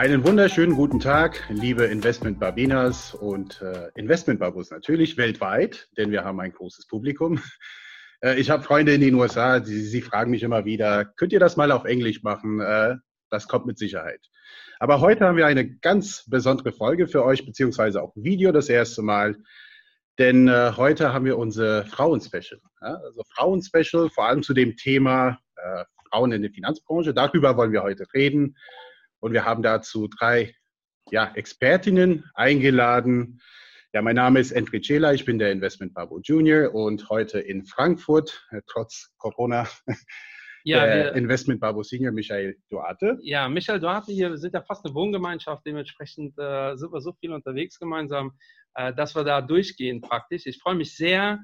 [0.00, 6.52] Einen wunderschönen guten Tag, liebe Investment-Barbinas und äh, Investment-Babus natürlich weltweit, denn wir haben ein
[6.52, 7.38] großes Publikum.
[8.22, 11.40] Äh, ich habe Freunde in den USA, die, sie fragen mich immer wieder, könnt ihr
[11.40, 12.60] das mal auf Englisch machen?
[12.60, 12.96] Äh,
[13.30, 14.20] das kommt mit Sicherheit.
[14.78, 19.00] Aber heute haben wir eine ganz besondere Folge für euch, beziehungsweise auch Video das erste
[19.00, 19.36] Mal.
[20.18, 22.60] Denn äh, heute haben wir unser Frauen-Special.
[22.82, 22.96] Ja?
[22.96, 27.14] Also Frauen-Special, vor allem zu dem Thema äh, Frauen in der Finanzbranche.
[27.14, 28.54] Darüber wollen wir heute reden.
[29.20, 30.54] Und wir haben dazu drei
[31.10, 33.40] ja, Expertinnen eingeladen.
[33.92, 37.64] Ja, mein Name ist Enrique Cela, ich bin der Investment Babo Junior und heute in
[37.64, 39.68] Frankfurt, äh, trotz Corona,
[40.64, 43.18] ja, der Investment Babo Senior Michael Duarte.
[43.22, 47.12] Ja, Michael Duarte hier, wir sind ja fast eine Wohngemeinschaft, dementsprechend äh, sind wir so
[47.14, 48.32] viel unterwegs gemeinsam,
[48.74, 50.46] äh, dass wir da durchgehen praktisch.
[50.46, 51.40] Ich freue mich sehr,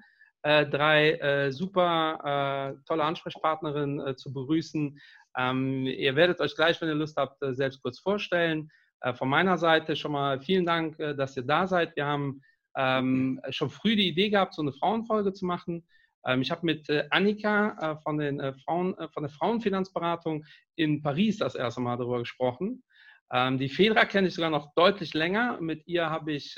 [0.46, 4.98] drei äh, super äh, tolle Ansprechpartnerinnen zu begrüßen.
[5.36, 8.70] Ähm, ihr werdet euch gleich, wenn ihr Lust habt, äh, selbst kurz vorstellen.
[9.00, 11.94] Äh, von meiner Seite schon mal vielen Dank, äh, dass ihr da seid.
[11.96, 12.40] Wir haben
[12.76, 15.86] ähm, schon früh die Idee gehabt, so eine Frauenfolge zu machen.
[16.24, 20.44] Ähm, ich habe mit äh, Annika äh, von, den, äh, Frauen, von der Frauenfinanzberatung
[20.76, 22.82] in Paris das erste Mal darüber gesprochen.
[23.30, 25.60] Ähm, die Fedra kenne ich sogar noch deutlich länger.
[25.60, 26.56] Mit ihr habe ich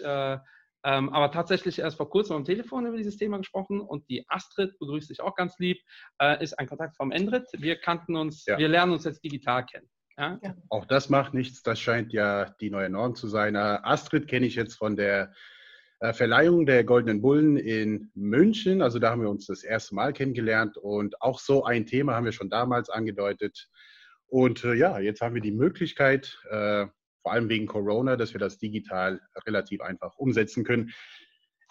[0.84, 4.78] ähm, aber tatsächlich erst vor kurzem am Telefon über dieses Thema gesprochen und die Astrid
[4.78, 5.78] begrüßt dich auch ganz lieb,
[6.20, 7.46] äh, ist ein Kontakt vom Endrit.
[7.56, 8.58] Wir kannten uns, ja.
[8.58, 9.88] wir lernen uns jetzt digital kennen.
[10.16, 10.38] Ja?
[10.42, 10.54] Ja.
[10.68, 13.54] Auch das macht nichts, das scheint ja die neue Norm zu sein.
[13.54, 15.32] Äh, Astrid kenne ich jetzt von der
[16.00, 18.82] äh, Verleihung der Goldenen Bullen in München.
[18.82, 22.24] Also da haben wir uns das erste Mal kennengelernt und auch so ein Thema haben
[22.24, 23.68] wir schon damals angedeutet.
[24.26, 26.86] Und äh, ja, jetzt haben wir die Möglichkeit, äh,
[27.22, 30.92] vor allem wegen Corona, dass wir das digital relativ einfach umsetzen können.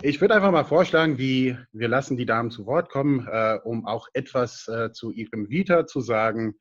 [0.03, 3.87] Ich würde einfach mal vorschlagen, wie wir lassen die Damen zu Wort kommen, äh, um
[3.87, 6.55] auch etwas äh, zu ihrem Vita zu sagen.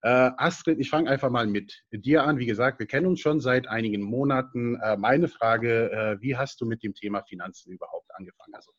[0.00, 2.38] Äh, Astrid, ich fange einfach mal mit dir an.
[2.38, 4.76] Wie gesagt, wir kennen uns schon seit einigen Monaten.
[4.76, 8.54] Äh, meine Frage, äh, wie hast du mit dem Thema Finanzen überhaupt angefangen?
[8.54, 8.72] Also,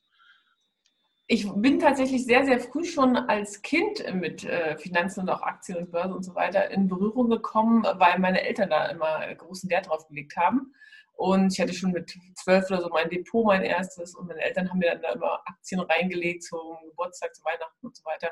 [1.27, 5.77] ich bin tatsächlich sehr, sehr früh schon als Kind mit äh, Finanzen und auch Aktien
[5.77, 9.87] und Börse und so weiter in Berührung gekommen, weil meine Eltern da immer großen Wert
[9.87, 10.73] drauf gelegt haben.
[11.15, 14.15] Und ich hatte schon mit zwölf oder so mein Depot, mein erstes.
[14.15, 17.95] Und meine Eltern haben mir dann da immer Aktien reingelegt zum Geburtstag, zu Weihnachten und
[17.95, 18.31] so weiter,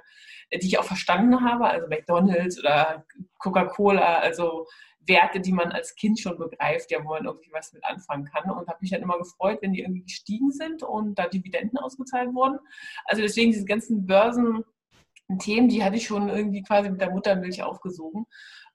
[0.51, 1.65] die ich auch verstanden habe.
[1.65, 3.05] Also McDonalds oder
[3.37, 4.19] Coca-Cola.
[4.19, 4.67] Also
[5.07, 8.49] Werte, die man als Kind schon begreift, ja, wo man irgendwie was mit anfangen kann.
[8.51, 12.33] Und habe mich dann immer gefreut, wenn die irgendwie gestiegen sind und da Dividenden ausgezahlt
[12.33, 12.59] wurden.
[13.05, 18.25] Also deswegen diese ganzen Börsen-Themen, die hatte ich schon irgendwie quasi mit der Muttermilch aufgesogen.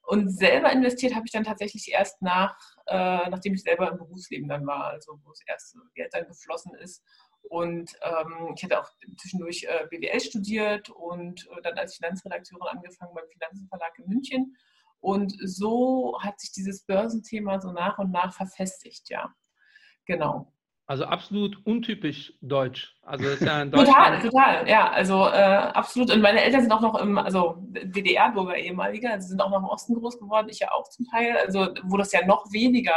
[0.03, 2.57] Und selber investiert habe ich dann tatsächlich erst nach,
[2.87, 6.75] äh, nachdem ich selber im Berufsleben dann war, also wo das erste Geld dann geflossen
[6.77, 7.03] ist.
[7.43, 8.89] Und ähm, ich hatte auch
[9.19, 14.57] zwischendurch äh, BWL studiert und äh, dann als Finanzredakteurin angefangen beim Finanzenverlag in München
[15.07, 19.33] und so hat sich dieses Börsenthema so nach und nach verfestigt, ja.
[20.05, 20.53] Genau.
[20.87, 22.99] Also absolut untypisch deutsch.
[23.03, 24.91] Also ist ja in total, total, ja.
[24.91, 26.13] Also äh, absolut.
[26.13, 29.67] Und meine Eltern sind auch noch im, also DDR-Bürger ehemaliger, also sind auch noch im
[29.67, 32.97] Osten groß geworden, ich ja auch zum Teil, also wo das ja noch weniger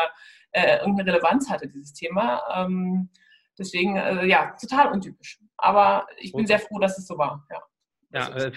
[0.54, 2.42] äh, irgendeine Relevanz hatte, dieses Thema.
[2.56, 3.12] Ähm,
[3.56, 5.40] deswegen, äh, ja, total untypisch.
[5.58, 7.62] Aber ich bin sehr froh, dass es so war, ja.
[8.12, 8.52] Ja, äh,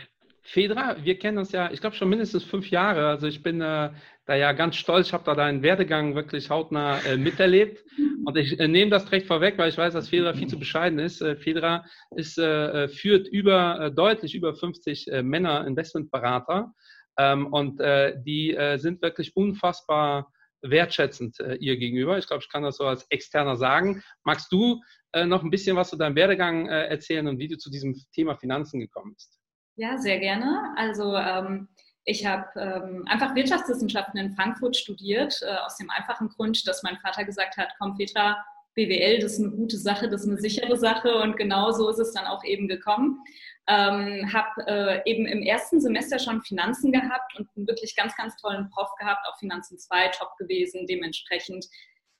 [0.44, 3.06] Fedra, wir kennen uns ja, ich glaube schon mindestens fünf Jahre.
[3.06, 3.90] Also ich bin äh,
[4.26, 7.84] da ja ganz stolz, ich habe da deinen Werdegang wirklich hautnah äh, miterlebt.
[8.24, 10.98] Und ich äh, nehme das direkt vorweg, weil ich weiß, dass Fedra viel zu bescheiden
[10.98, 11.22] ist.
[11.22, 11.84] Äh, Fedra
[12.16, 16.72] ist, äh, führt über äh, deutlich über 50 äh, Männer Investmentberater.
[17.18, 20.32] Ähm, und äh, die äh, sind wirklich unfassbar
[20.62, 22.18] wertschätzend äh, ihr gegenüber.
[22.18, 24.02] Ich glaube, ich kann das so als Externer sagen.
[24.24, 24.80] Magst du
[25.12, 27.94] äh, noch ein bisschen was zu deinem Werdegang äh, erzählen und wie du zu diesem
[28.12, 29.41] Thema Finanzen gekommen bist?
[29.76, 30.74] Ja, sehr gerne.
[30.76, 31.68] Also ähm,
[32.04, 36.98] ich habe ähm, einfach Wirtschaftswissenschaften in Frankfurt studiert, äh, aus dem einfachen Grund, dass mein
[36.98, 40.76] Vater gesagt hat, komm Petra, BWL, das ist eine gute Sache, das ist eine sichere
[40.76, 43.22] Sache und genau so ist es dann auch eben gekommen.
[43.68, 48.34] Ähm, habe äh, eben im ersten Semester schon Finanzen gehabt und einen wirklich ganz, ganz
[48.36, 50.86] tollen Prof gehabt, auch Finanzen 2 top gewesen.
[50.86, 51.66] Dementsprechend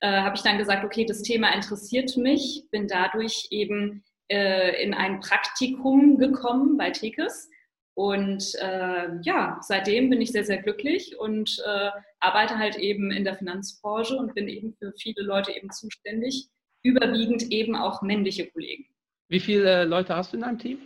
[0.01, 4.95] äh, habe ich dann gesagt, okay, das Thema interessiert mich, bin dadurch eben äh, in
[4.95, 7.51] ein Praktikum gekommen bei Tekes.
[7.95, 11.91] Und äh, ja, seitdem bin ich sehr, sehr glücklich und äh,
[12.21, 16.49] arbeite halt eben in der Finanzbranche und bin eben für viele Leute eben zuständig,
[16.83, 18.87] überwiegend eben auch männliche Kollegen.
[19.29, 20.79] Wie viele äh, Leute hast du in deinem Team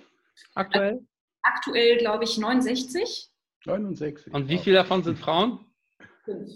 [0.54, 1.06] aktuell?
[1.42, 3.28] aktuell glaube ich 69.
[3.64, 4.34] 69.
[4.34, 5.64] Und wie viele davon sind Frauen?
[6.24, 6.50] Fünf.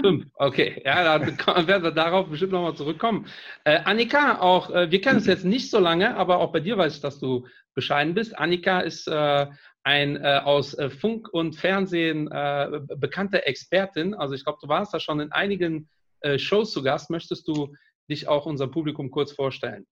[0.00, 0.82] Fünf, okay.
[0.84, 3.26] Ja, dann werden wir darauf bestimmt nochmal zurückkommen.
[3.64, 6.78] Äh, Annika, auch, äh, wir kennen uns jetzt nicht so lange, aber auch bei dir
[6.78, 8.38] weiß ich, dass du bescheiden bist.
[8.38, 9.46] Annika ist äh,
[9.82, 14.14] ein äh, aus äh, Funk und Fernsehen äh, bekannte Expertin.
[14.14, 15.88] Also ich glaube, du warst da schon in einigen
[16.36, 17.08] Shows zu Gast.
[17.08, 17.74] Möchtest du
[18.10, 19.86] dich auch unserem Publikum kurz vorstellen?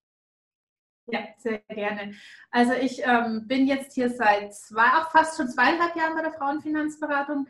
[1.11, 2.15] Ja, sehr gerne.
[2.51, 6.35] Also ich ähm, bin jetzt hier seit zwei, auch fast schon zweieinhalb Jahren bei der
[6.35, 7.49] Frauenfinanzberatung.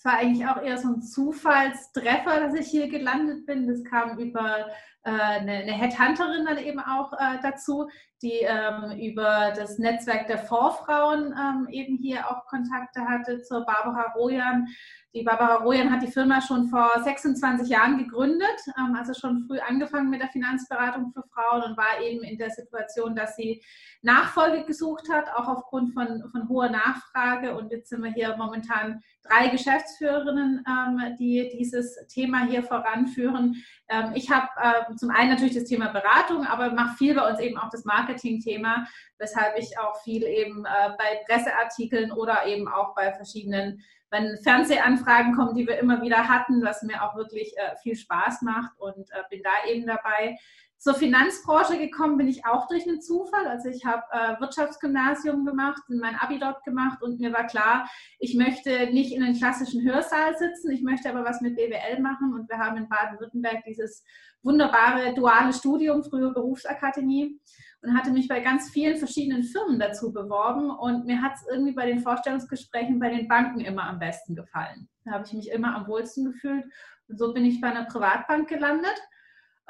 [0.00, 3.68] Es war eigentlich auch eher so ein Zufallstreffer, dass ich hier gelandet bin.
[3.68, 4.66] Das kam über
[5.08, 7.88] eine, eine Headhunterin dann eben auch äh, dazu,
[8.22, 14.12] die ähm, über das Netzwerk der Vorfrauen ähm, eben hier auch Kontakte hatte zur Barbara
[14.12, 14.68] Rojan.
[15.14, 19.58] Die Barbara Rojan hat die Firma schon vor 26 Jahren gegründet, ähm, also schon früh
[19.58, 23.62] angefangen mit der Finanzberatung für Frauen und war eben in der Situation, dass sie
[24.02, 27.56] Nachfolge gesucht hat, auch aufgrund von, von hoher Nachfrage.
[27.56, 33.56] Und jetzt sind wir hier momentan drei Geschäftsführerinnen, ähm, die dieses Thema hier voranführen.
[33.90, 37.40] Ähm, ich habe äh, zum einen natürlich das Thema Beratung, aber mache viel bei uns
[37.40, 38.86] eben auch das Marketing-Thema,
[39.18, 45.34] weshalb ich auch viel eben äh, bei Presseartikeln oder eben auch bei verschiedenen wenn Fernsehanfragen
[45.34, 49.10] kommen, die wir immer wieder hatten, was mir auch wirklich äh, viel Spaß macht und
[49.10, 50.36] äh, bin da eben dabei.
[50.78, 53.46] Zur Finanzbranche gekommen bin ich auch durch einen Zufall.
[53.46, 58.34] Also ich habe äh, Wirtschaftsgymnasium gemacht, mein Abi dort gemacht und mir war klar, ich
[58.34, 62.48] möchte nicht in einem klassischen Hörsaal sitzen, ich möchte aber was mit BWL machen und
[62.48, 64.02] wir haben in Baden-Württemberg dieses
[64.42, 67.38] wunderbare duale Studium, frühe Berufsakademie
[67.82, 71.72] und hatte mich bei ganz vielen verschiedenen Firmen dazu beworben und mir hat es irgendwie
[71.72, 74.88] bei den Vorstellungsgesprächen bei den Banken immer am besten gefallen.
[75.04, 76.64] Da habe ich mich immer am wohlsten gefühlt
[77.08, 79.00] und so bin ich bei einer Privatbank gelandet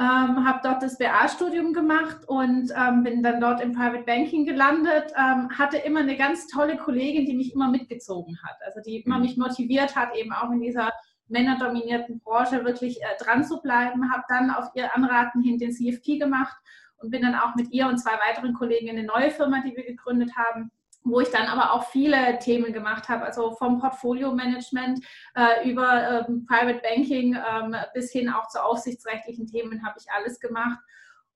[0.01, 5.12] ähm, habe dort das BA-Studium gemacht und ähm, bin dann dort im Private Banking gelandet.
[5.15, 9.17] Ähm, hatte immer eine ganz tolle Kollegin, die mich immer mitgezogen hat, also die immer
[9.17, 9.23] mhm.
[9.23, 10.91] mich motiviert hat, eben auch in dieser
[11.29, 14.11] männerdominierten Branche wirklich äh, dran zu bleiben.
[14.11, 16.57] Habe dann auf ihr Anraten hin den CFP gemacht
[17.00, 19.76] und bin dann auch mit ihr und zwei weiteren Kollegen in eine neue Firma, die
[19.76, 20.70] wir gegründet haben,
[21.02, 25.05] wo ich dann aber auch viele Themen gemacht habe, also vom Portfolio-Management
[25.35, 30.41] äh, über ähm, Private Banking ähm, bis hin auch zu aufsichtsrechtlichen Themen habe ich alles
[30.41, 30.79] gemacht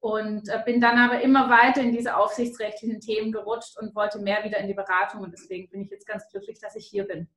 [0.01, 4.45] und äh, bin dann aber immer weiter in diese aufsichtsrechtlichen Themen gerutscht und wollte mehr
[4.45, 7.29] wieder in die Beratung und deswegen bin ich jetzt ganz glücklich, dass ich hier bin.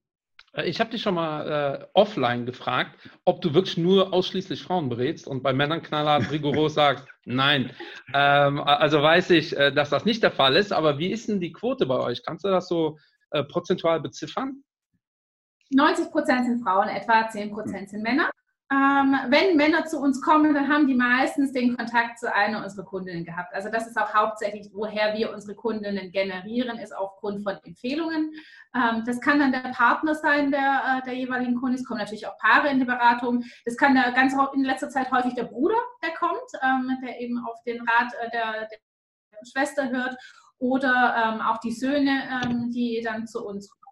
[0.53, 4.89] Äh, ich habe dich schon mal äh, offline gefragt, ob du wirklich nur ausschließlich Frauen
[4.89, 7.71] berätst und bei Männern knallhart rigoros sagst, nein.
[8.13, 11.39] Ähm, also weiß ich, äh, dass das nicht der Fall ist, aber wie ist denn
[11.39, 12.23] die Quote bei euch?
[12.25, 12.97] Kannst du das so
[13.31, 14.63] äh, prozentual beziffern?
[15.71, 18.29] 90 Prozent sind Frauen, etwa 10 Prozent sind Männer.
[18.69, 22.83] Ähm, wenn Männer zu uns kommen, dann haben die meistens den Kontakt zu einer unserer
[22.83, 23.53] Kundinnen gehabt.
[23.53, 28.33] Also das ist auch hauptsächlich, woher wir unsere Kundinnen generieren, ist aufgrund von Empfehlungen.
[28.75, 31.79] Ähm, das kann dann der Partner sein der, äh, der jeweiligen Kundin.
[31.79, 33.45] Es kommen natürlich auch Paare in die Beratung.
[33.63, 37.39] Das kann der, ganz in letzter Zeit häufig der Bruder, der kommt, ähm, der eben
[37.45, 40.17] auf den Rat äh, der, der Schwester hört
[40.59, 43.87] oder ähm, auch die Söhne, ähm, die dann zu uns kommen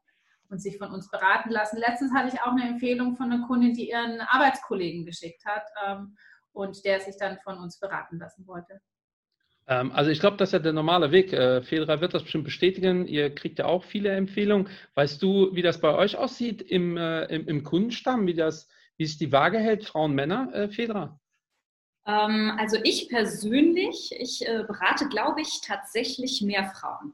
[0.49, 1.77] und sich von uns beraten lassen.
[1.77, 6.15] Letztens hatte ich auch eine Empfehlung von einer Kundin, die ihren Arbeitskollegen geschickt hat ähm,
[6.53, 8.79] und der sich dann von uns beraten lassen wollte.
[9.67, 11.33] Ähm, also ich glaube, das ist ja der normale Weg.
[11.33, 13.07] Äh, Fedra wird das bestimmt bestätigen.
[13.07, 14.69] Ihr kriegt ja auch viele Empfehlungen.
[14.93, 19.03] Weißt du, wie das bei euch aussieht im, äh, im, im, Kundenstamm, wie, das, wie
[19.03, 21.19] es die Waage hält, Frauen, Männer, äh, Fedra?
[22.05, 27.13] Ähm, also ich persönlich, ich äh, berate, glaube ich, tatsächlich mehr Frauen.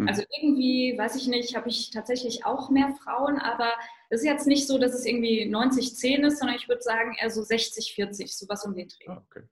[0.00, 0.08] Mhm.
[0.08, 3.70] Also irgendwie, weiß ich nicht, habe ich tatsächlich auch mehr Frauen, aber
[4.08, 7.30] es ist jetzt nicht so, dass es irgendwie 90-10 ist, sondern ich würde sagen eher
[7.30, 9.08] so 60-40, sowas um den Dreh.
[9.08, 9.42] Ah, okay.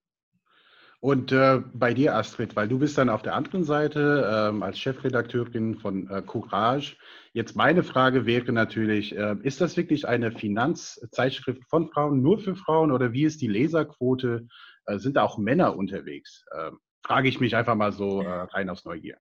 [1.01, 4.81] Und äh, bei dir, Astrid, weil du bist dann auf der anderen Seite ähm, als
[4.81, 6.97] Chefredakteurin von äh, Courage.
[7.33, 12.57] Jetzt meine Frage wäre natürlich, äh, ist das wirklich eine Finanzzeitschrift von Frauen, nur für
[12.57, 14.49] Frauen oder wie ist die Leserquote?
[14.87, 16.45] Äh, sind da auch Männer unterwegs?
[16.59, 19.19] Ähm, frage ich mich einfach mal so äh, rein aus Neugier.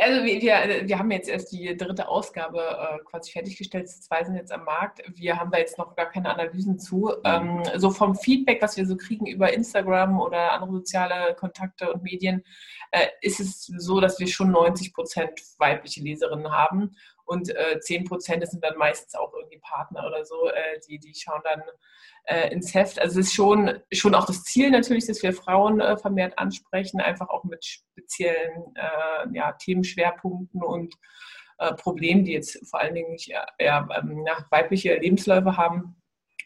[0.00, 4.34] Also wir, wir, wir haben jetzt erst die dritte Ausgabe äh, quasi fertiggestellt, zwei sind
[4.34, 5.02] jetzt am Markt.
[5.14, 7.12] Wir haben da jetzt noch gar keine Analysen zu.
[7.18, 7.22] Mhm.
[7.24, 12.02] Ähm, so vom Feedback, was wir so kriegen über Instagram oder andere soziale Kontakte und
[12.02, 12.42] Medien,
[12.90, 18.04] äh, ist es so, dass wir schon 90 Prozent weibliche Leserinnen haben und äh, 10
[18.04, 21.62] Prozent sind dann meistens auch irgendwie Partner oder so, äh, die, die schauen dann
[22.24, 22.98] äh, ins Heft.
[22.98, 27.00] Also es ist schon, schon auch das Ziel natürlich, dass wir Frauen äh, vermehrt ansprechen,
[27.00, 30.94] einfach auch mit speziellen äh, ja, Themenschwerpunkten und
[31.58, 33.88] äh, Problemen, die jetzt vor allen Dingen nicht ähm,
[34.50, 35.96] weibliche Lebensläufe haben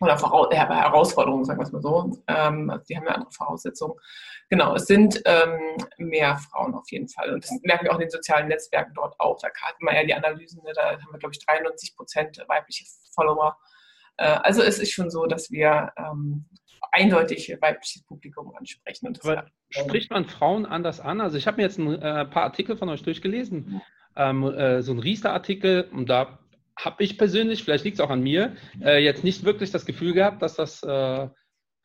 [0.00, 0.16] oder
[0.50, 2.22] Herausforderungen, sagen wir es mal so.
[2.26, 3.94] Ähm, also die haben ja andere Voraussetzungen.
[4.48, 7.34] Genau, es sind ähm, mehr Frauen auf jeden Fall.
[7.34, 9.38] Und das merken wir auch in den sozialen Netzwerken dort auch.
[9.40, 12.84] Da hat man ja die Analysen, ne, da haben wir, glaube ich, 93 Prozent weibliche
[13.14, 13.56] Follower
[14.20, 16.44] also es ist schon so, dass wir ähm,
[16.92, 19.16] eindeutig weibliches Publikum ansprechen.
[19.22, 21.20] Aber spricht man Frauen anders an?
[21.20, 23.80] Also ich habe mir jetzt ein äh, paar Artikel von euch durchgelesen,
[24.16, 26.38] ähm, äh, so ein Riester-Artikel, und da
[26.78, 30.12] habe ich persönlich, vielleicht liegt es auch an mir, äh, jetzt nicht wirklich das Gefühl
[30.12, 31.28] gehabt, dass das, äh,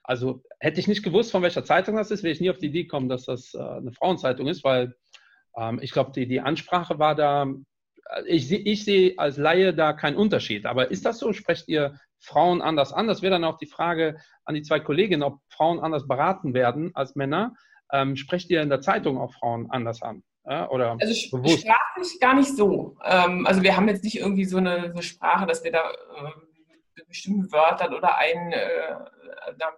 [0.04, 2.68] also hätte ich nicht gewusst, von welcher Zeitung das ist, wäre ich nie auf die
[2.68, 4.96] Idee gekommen, dass das äh, eine Frauenzeitung ist, weil
[5.58, 7.48] ähm, ich glaube, die, die Ansprache war da,
[8.10, 10.66] äh, ich, ich sehe als Laie da keinen Unterschied.
[10.66, 11.34] Aber ist das so?
[11.34, 13.08] Sprecht ihr Frauen anders an?
[13.08, 16.92] Das wäre dann auch die Frage an die zwei Kolleginnen, ob Frauen anders beraten werden
[16.94, 17.54] als Männer.
[17.92, 20.24] Ähm, sprecht ihr in der Zeitung auch Frauen anders an?
[20.46, 21.62] Ja, oder also bewusst?
[21.62, 22.98] sprachlich gar nicht so.
[23.04, 27.04] Ähm, also wir haben jetzt nicht irgendwie so eine, so Sprache, dass wir da äh,
[27.08, 28.96] bestimmte Wörter oder ein, äh,
[29.58, 29.78] da,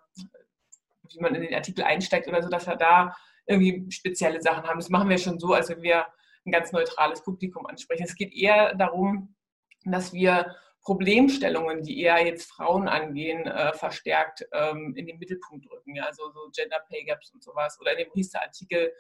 [1.10, 4.80] wie man in den Artikel einsteigt oder so, dass wir da irgendwie spezielle Sachen haben.
[4.80, 6.08] Das machen wir schon so, als wenn wir
[6.46, 8.04] ein ganz neutrales Publikum ansprechen.
[8.04, 9.36] Es geht eher darum,
[9.84, 15.96] dass wir Problemstellungen, die eher jetzt Frauen angehen, äh, verstärkt ähm, in den Mittelpunkt rücken.
[15.96, 16.06] Ja?
[16.06, 17.78] Also so Gender Pay Gaps und sowas.
[17.82, 18.94] Oder in dem Riester-Artikel,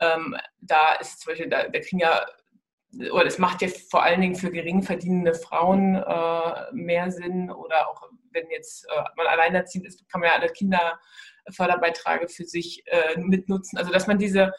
[0.00, 2.24] ähm, da ist zum Beispiel, da, da kriegen ja,
[3.12, 7.50] oder es macht ja vor allen Dingen für gering verdienende Frauen äh, mehr Sinn.
[7.50, 8.02] Oder auch
[8.32, 13.78] wenn jetzt äh, man alleinerziehend ist, kann man ja alle Kinderförderbeiträge für sich äh, mitnutzen.
[13.78, 14.52] Also dass man diese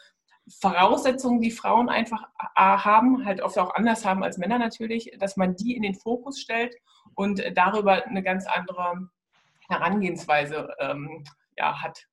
[0.60, 2.24] Voraussetzungen, die Frauen einfach
[2.56, 6.40] haben, halt oft auch anders haben als Männer natürlich, dass man die in den Fokus
[6.40, 6.74] stellt
[7.14, 9.10] und darüber eine ganz andere
[9.68, 11.24] Herangehensweise ähm,
[11.56, 12.06] ja, hat,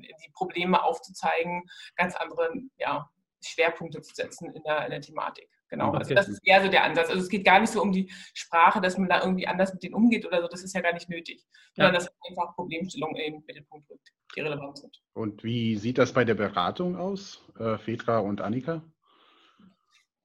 [0.00, 1.62] die Probleme aufzuzeigen,
[1.96, 3.08] ganz andere ja,
[3.44, 5.48] Schwerpunkte zu setzen in der, in der Thematik.
[5.72, 7.08] Genau, also das ist eher so der Ansatz.
[7.08, 9.82] Also es geht gar nicht so um die Sprache, dass man da irgendwie anders mit
[9.82, 11.98] denen umgeht oder so, das ist ja gar nicht nötig, sondern ja.
[11.98, 15.00] dass einfach Problemstellungen in den Mittelpunkt rückt, die relevant sind.
[15.14, 18.82] Und wie sieht das bei der Beratung aus, äh, Petra und Annika?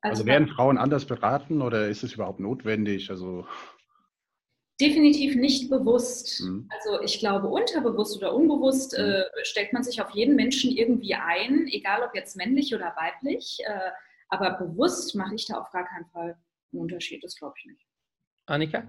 [0.02, 3.10] Also, also werden Frauen anders beraten oder ist es überhaupt notwendig?
[3.10, 3.48] Also
[4.80, 6.42] Definitiv nicht bewusst.
[6.42, 6.70] Mhm.
[6.70, 9.06] Also ich glaube, unterbewusst oder unbewusst mhm.
[9.06, 13.60] äh, stellt man sich auf jeden Menschen irgendwie ein, egal ob jetzt männlich oder weiblich.
[13.66, 13.92] Äh,
[14.30, 16.38] aber bewusst mache ich da auf gar keinen Fall
[16.72, 17.24] einen Unterschied.
[17.24, 17.88] Das glaube ich nicht.
[18.46, 18.88] Annika?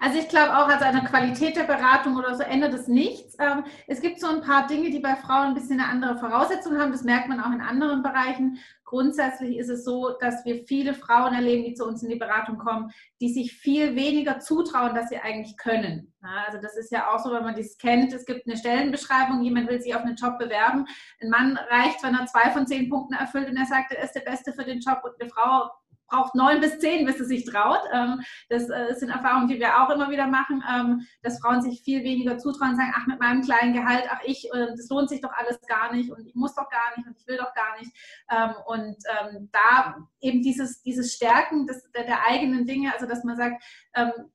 [0.00, 3.36] Also ich glaube auch, also der Qualität der Beratung oder so ändert es nichts.
[3.38, 6.78] Ähm, es gibt so ein paar Dinge, die bei Frauen ein bisschen eine andere Voraussetzung
[6.78, 6.92] haben.
[6.92, 8.58] Das merkt man auch in anderen Bereichen.
[8.84, 12.56] Grundsätzlich ist es so, dass wir viele Frauen erleben, die zu uns in die Beratung
[12.56, 16.14] kommen, die sich viel weniger zutrauen, dass sie eigentlich können.
[16.22, 18.14] Also das ist ja auch so, wenn man dies kennt.
[18.14, 20.86] Es gibt eine Stellenbeschreibung, jemand will sich auf einen Job bewerben.
[21.20, 24.14] Ein Mann reicht, wenn er zwei von zehn Punkten erfüllt und er sagt, er ist
[24.14, 25.68] der Beste für den Job und eine Frau
[26.08, 27.80] braucht neun bis zehn, bis es sich traut.
[27.92, 31.82] Ähm, das äh, sind Erfahrungen, die wir auch immer wieder machen, ähm, dass Frauen sich
[31.82, 35.08] viel weniger zutrauen und sagen, ach, mit meinem kleinen Gehalt, ach, ich, äh, das lohnt
[35.08, 37.54] sich doch alles gar nicht und ich muss doch gar nicht und ich will doch
[37.54, 37.92] gar nicht.
[38.30, 38.96] Ähm, und
[39.52, 43.62] da eben dieses, dieses Stärken des, der, der eigenen Dinge, also dass man sagt,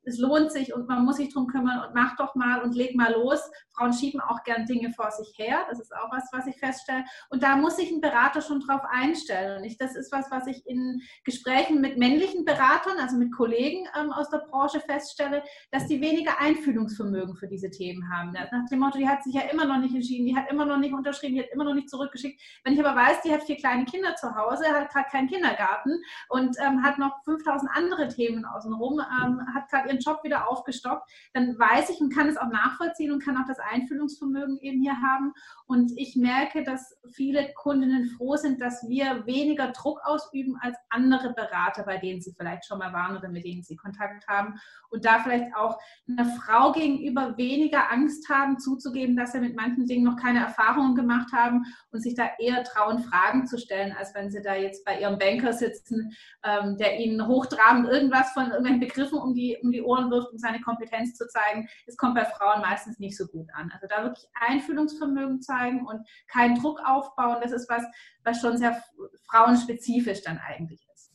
[0.04, 2.94] es lohnt sich und man muss sich drum kümmern und mach doch mal und leg
[2.96, 3.40] mal los.
[3.76, 5.66] Frauen schieben auch gern Dinge vor sich her.
[5.68, 7.04] Das ist auch was, was ich feststelle.
[7.30, 9.58] Und da muss sich ein Berater schon drauf einstellen.
[9.58, 13.86] Und ich, das ist was, was ich in Gesprächen mit männlichen Beratern, also mit Kollegen
[13.98, 18.32] ähm, aus der Branche feststelle, dass die weniger Einfühlungsvermögen für diese Themen haben.
[18.32, 20.78] Nach dem Motto, die hat sich ja immer noch nicht entschieden, die hat immer noch
[20.78, 22.40] nicht unterschrieben, die hat immer noch nicht zurückgeschickt.
[22.62, 26.00] Wenn ich aber weiß, die hat vier kleine Kinder zu Hause, hat gerade keinen Kindergarten
[26.28, 31.08] und ähm, hat noch 5000 andere Themen außenrum, ähm, hat gerade ihren Job wieder aufgestockt,
[31.32, 35.00] dann weiß ich und kann es auch nachvollziehen und kann auch das Einfühlungsvermögen eben hier
[35.00, 35.32] haben.
[35.66, 41.32] Und ich merke, dass viele Kundinnen froh sind, dass wir weniger Druck ausüben als andere
[41.32, 44.58] Berater, bei denen sie vielleicht schon mal waren oder mit denen sie Kontakt haben.
[44.90, 49.86] Und da vielleicht auch einer Frau gegenüber weniger Angst haben, zuzugeben, dass sie mit manchen
[49.86, 54.14] Dingen noch keine Erfahrungen gemacht haben und sich da eher trauen, Fragen zu stellen, als
[54.14, 56.12] wenn sie da jetzt bei ihrem Banker sitzen,
[56.44, 60.38] ähm, der ihnen hochtrabend irgendwas von irgendwelchen Begriffen um die, um die Ohren wirft, um
[60.38, 61.68] seine Kompetenz zu zeigen.
[61.86, 63.70] Es kommt bei Frauen meistens nicht so gut an.
[63.72, 67.84] Also da wirklich Einfühlungsvermögen zeigen und keinen Druck aufbauen, das ist was,
[68.24, 68.82] was schon sehr
[69.30, 71.12] frauenspezifisch dann eigentlich ist.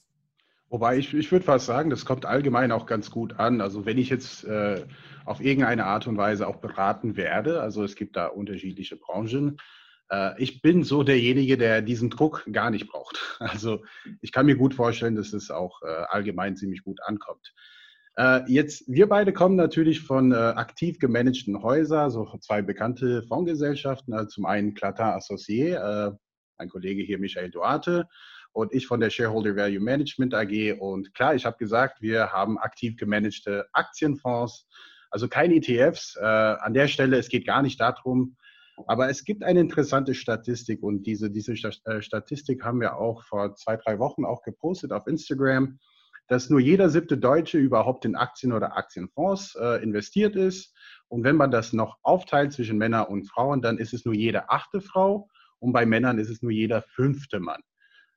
[0.69, 3.59] Wobei ich, ich würde fast sagen, das kommt allgemein auch ganz gut an.
[3.59, 4.86] Also wenn ich jetzt äh,
[5.25, 9.57] auf irgendeine Art und Weise auch beraten werde, also es gibt da unterschiedliche Branchen,
[10.12, 13.19] äh, ich bin so derjenige, der diesen Druck gar nicht braucht.
[13.39, 13.83] Also
[14.21, 17.53] ich kann mir gut vorstellen, dass es auch äh, allgemein ziemlich gut ankommt.
[18.19, 24.13] Äh, jetzt, wir beide kommen natürlich von äh, aktiv gemanagten Häusern, so zwei bekannte Fondsgesellschaften.
[24.13, 26.11] Also zum einen Clatin Associé, äh,
[26.57, 28.09] mein Kollege hier Michael Duarte
[28.51, 30.73] und ich von der Shareholder Value Management AG.
[30.81, 34.67] Und klar, ich habe gesagt, wir haben aktiv gemanagte Aktienfonds,
[35.11, 36.17] also keine ETFs.
[36.17, 38.35] Äh, an der Stelle, es geht gar nicht darum,
[38.88, 43.55] aber es gibt eine interessante Statistik und diese, diese äh, Statistik haben wir auch vor
[43.55, 45.79] zwei, drei Wochen auch gepostet auf Instagram
[46.29, 50.75] dass nur jeder siebte Deutsche überhaupt in Aktien oder Aktienfonds äh, investiert ist.
[51.07, 54.50] Und wenn man das noch aufteilt zwischen Männern und Frauen, dann ist es nur jede
[54.50, 57.62] achte Frau und bei Männern ist es nur jeder fünfte Mann.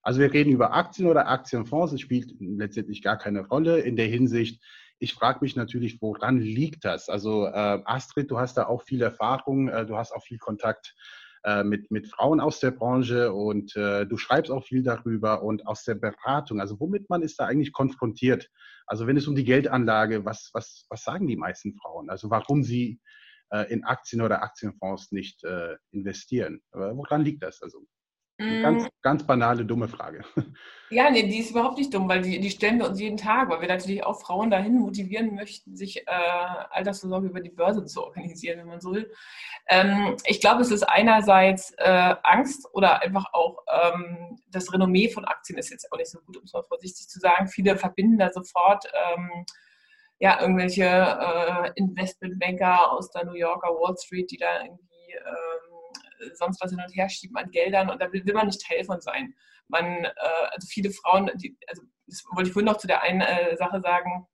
[0.03, 1.93] Also wir reden über Aktien oder Aktienfonds.
[1.93, 4.63] Es spielt letztendlich gar keine Rolle in der Hinsicht.
[4.99, 7.09] Ich frage mich natürlich, woran liegt das?
[7.09, 10.95] Also äh, Astrid, du hast da auch viel Erfahrung, äh, du hast auch viel Kontakt
[11.45, 15.67] äh, mit, mit Frauen aus der Branche und äh, du schreibst auch viel darüber und
[15.67, 16.61] aus der Beratung.
[16.61, 18.49] Also womit man ist da eigentlich konfrontiert?
[18.87, 22.11] Also wenn es um die Geldanlage, was, was, was sagen die meisten Frauen?
[22.11, 23.01] Also warum sie
[23.51, 26.63] äh, in Aktien oder Aktienfonds nicht äh, investieren?
[26.71, 27.63] Aber woran liegt das?
[27.63, 27.87] Also
[28.39, 28.89] Ganz, mm.
[29.03, 30.25] ganz banale, dumme Frage.
[30.93, 33.49] Ja, nee, die ist überhaupt nicht dumm, weil die, die stellen wir uns jeden Tag,
[33.49, 38.05] weil wir natürlich auch Frauen dahin motivieren möchten, sich äh, Altersvorsorge über die Börse zu
[38.05, 39.11] organisieren, wenn man so will.
[39.71, 45.25] Ähm, ich glaube, es ist einerseits äh, Angst oder einfach auch ähm, das Renommee von
[45.25, 47.49] Aktien ist jetzt auch nicht so gut, um es mal vorsichtig zu sagen.
[47.49, 48.85] Viele verbinden da sofort
[49.15, 49.47] ähm,
[50.19, 55.52] ja, irgendwelche äh, Investmentbanker aus der New Yorker Wall Street, die da irgendwie ähm,
[56.35, 58.85] sonst was hin und her schieben an Geldern und da will, will man nicht Teil
[58.85, 59.35] von sein.
[59.69, 60.11] Man, äh,
[60.51, 63.81] also viele Frauen, die, also das wollte ich vorhin noch zu der einen äh, Sache
[63.81, 64.27] sagen,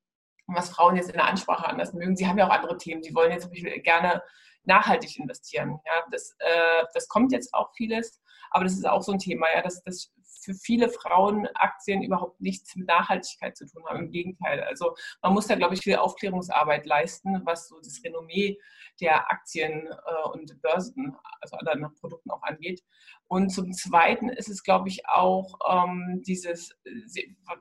[0.46, 2.16] was Frauen jetzt in der Ansprache anders mögen.
[2.16, 3.02] Sie haben ja auch andere Themen.
[3.02, 4.22] Sie wollen jetzt zum Beispiel gerne
[4.64, 5.78] nachhaltig investieren.
[5.84, 9.46] Ja, das, äh, das kommt jetzt auch vieles, aber das ist auch so ein Thema,
[9.54, 10.12] ja, dass, dass
[10.48, 14.04] für viele Frauen Aktien überhaupt nichts mit Nachhaltigkeit zu tun haben.
[14.04, 14.62] Im Gegenteil.
[14.62, 18.58] Also man muss da, glaube ich, viel Aufklärungsarbeit leisten, was so das Renommee
[19.00, 22.82] der Aktien äh, und Börsen, also anderen Produkten auch angeht.
[23.26, 26.70] Und zum Zweiten ist es, glaube ich, auch ähm, dieses,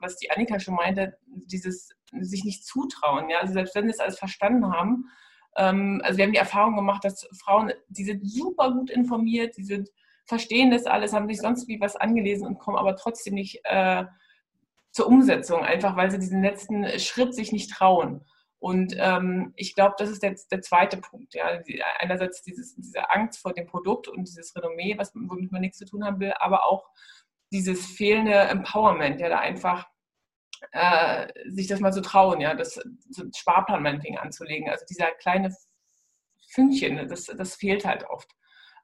[0.00, 1.90] was die Annika schon meinte, dieses
[2.20, 3.28] sich nicht zutrauen.
[3.28, 3.40] Ja?
[3.40, 5.10] Also selbst wenn sie es alles verstanden haben,
[5.56, 9.64] ähm, also wir haben die Erfahrung gemacht, dass Frauen, die sind super gut informiert, die
[9.64, 9.90] sind
[10.28, 14.04] verstehen das alles, haben sich sonst wie was angelesen und kommen aber trotzdem nicht äh,
[14.92, 18.24] zur Umsetzung, einfach weil sie diesen letzten Schritt sich nicht trauen.
[18.60, 21.32] Und ähm, ich glaube, das ist der, der zweite Punkt.
[21.34, 21.46] Ja.
[21.98, 25.86] Einerseits dieses, diese Angst vor dem Produkt und dieses Renommee, was, womit man nichts zu
[25.86, 26.88] tun haben will, aber auch
[27.52, 29.86] dieses fehlende Empowerment, ja, da einfach
[30.72, 33.86] äh, sich das mal zu trauen, ja, das so Sparplan
[34.18, 34.68] anzulegen.
[34.68, 35.54] Also dieser kleine
[36.50, 38.34] Fünkchen, das, das fehlt halt oft.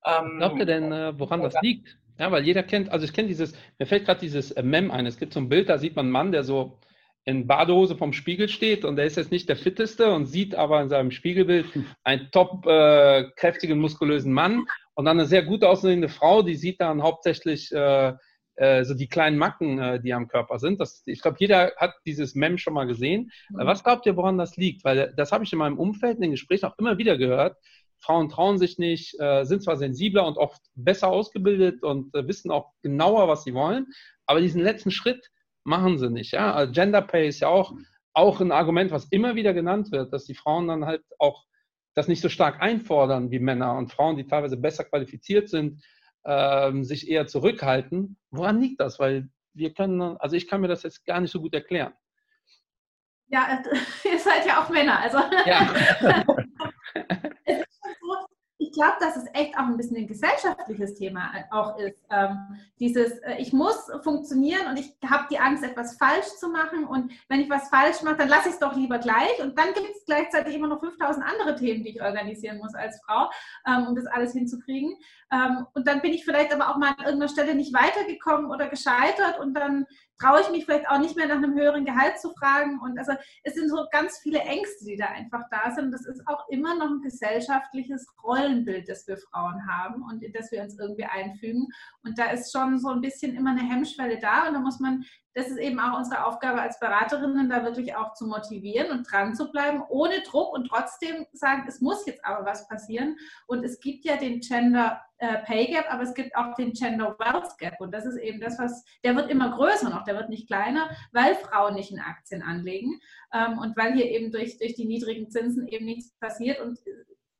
[0.06, 1.98] Ähm, Glaubt ihr denn, äh, woran das liegt?
[2.18, 5.06] Ja, weil jeder kennt, also ich kenne dieses, mir fällt gerade dieses äh, Mem ein.
[5.06, 6.78] Es gibt so ein Bild, da sieht man einen Mann, der so
[7.24, 10.82] in Badehose vom Spiegel steht und der ist jetzt nicht der fitteste und sieht aber
[10.82, 11.66] in seinem Spiegelbild
[12.04, 16.80] einen top äh, kräftigen, muskulösen Mann und dann eine sehr gut aussehende Frau, die sieht
[16.80, 18.12] dann hauptsächlich äh,
[18.56, 20.80] äh, so die kleinen Macken, äh, die am Körper sind.
[20.80, 23.30] Das, ich glaube, jeder hat dieses Mem schon mal gesehen.
[23.50, 23.66] Mhm.
[23.66, 24.84] Was glaubt ihr, woran das liegt?
[24.84, 27.56] Weil das habe ich in meinem Umfeld in den Gesprächen auch immer wieder gehört,
[28.04, 32.50] Frauen trauen sich nicht, äh, sind zwar sensibler und oft besser ausgebildet und äh, wissen
[32.50, 33.86] auch genauer, was sie wollen,
[34.26, 35.30] aber diesen letzten Schritt
[35.64, 36.32] machen sie nicht.
[36.32, 36.52] Ja?
[36.52, 37.72] Also Gender Pay ist ja auch,
[38.12, 41.44] auch ein Argument, was immer wieder genannt wird, dass die Frauen dann halt auch
[41.94, 45.82] das nicht so stark einfordern wie Männer und Frauen, die teilweise besser qualifiziert sind,
[46.24, 48.18] ähm, sich eher zurückhalten.
[48.30, 48.98] Woran liegt das?
[48.98, 51.94] Weil wir können, also ich kann mir das jetzt gar nicht so gut erklären.
[53.28, 53.62] Ja,
[54.04, 55.18] ihr seid ja auch Männer, also.
[55.46, 56.24] Ja.
[58.74, 61.98] glaube, dass es echt auch ein bisschen ein gesellschaftliches Thema äh, auch ist.
[62.10, 66.84] Ähm, dieses, äh, ich muss funktionieren und ich habe die Angst, etwas falsch zu machen.
[66.84, 69.40] Und wenn ich was falsch mache, dann lasse ich es doch lieber gleich.
[69.42, 73.00] Und dann gibt es gleichzeitig immer noch 5000 andere Themen, die ich organisieren muss als
[73.04, 73.30] Frau,
[73.66, 74.96] ähm, um das alles hinzukriegen.
[75.32, 78.68] Ähm, und dann bin ich vielleicht aber auch mal an irgendeiner Stelle nicht weitergekommen oder
[78.68, 79.86] gescheitert und dann
[80.18, 82.80] traue ich mich vielleicht auch nicht mehr nach einem höheren Gehalt zu fragen.
[82.80, 85.92] Und also es sind so ganz viele Ängste, die da einfach da sind.
[85.92, 90.50] Das ist auch immer noch ein gesellschaftliches Rollenbild, das wir Frauen haben und in das
[90.52, 91.68] wir uns irgendwie einfügen.
[92.02, 94.48] Und da ist schon so ein bisschen immer eine Hemmschwelle da.
[94.48, 98.14] Und da muss man das ist eben auch unsere Aufgabe als Beraterinnen, da wirklich auch
[98.14, 102.46] zu motivieren und dran zu bleiben, ohne Druck und trotzdem sagen, es muss jetzt aber
[102.46, 103.16] was passieren.
[103.48, 107.16] Und es gibt ja den Gender äh, Pay Gap, aber es gibt auch den Gender
[107.18, 107.80] Wealth Gap.
[107.80, 110.90] Und das ist eben das, was, der wird immer größer noch, der wird nicht kleiner,
[111.12, 113.00] weil Frauen nicht in Aktien anlegen
[113.32, 116.60] ähm, und weil hier eben durch, durch die niedrigen Zinsen eben nichts passiert.
[116.60, 116.78] Und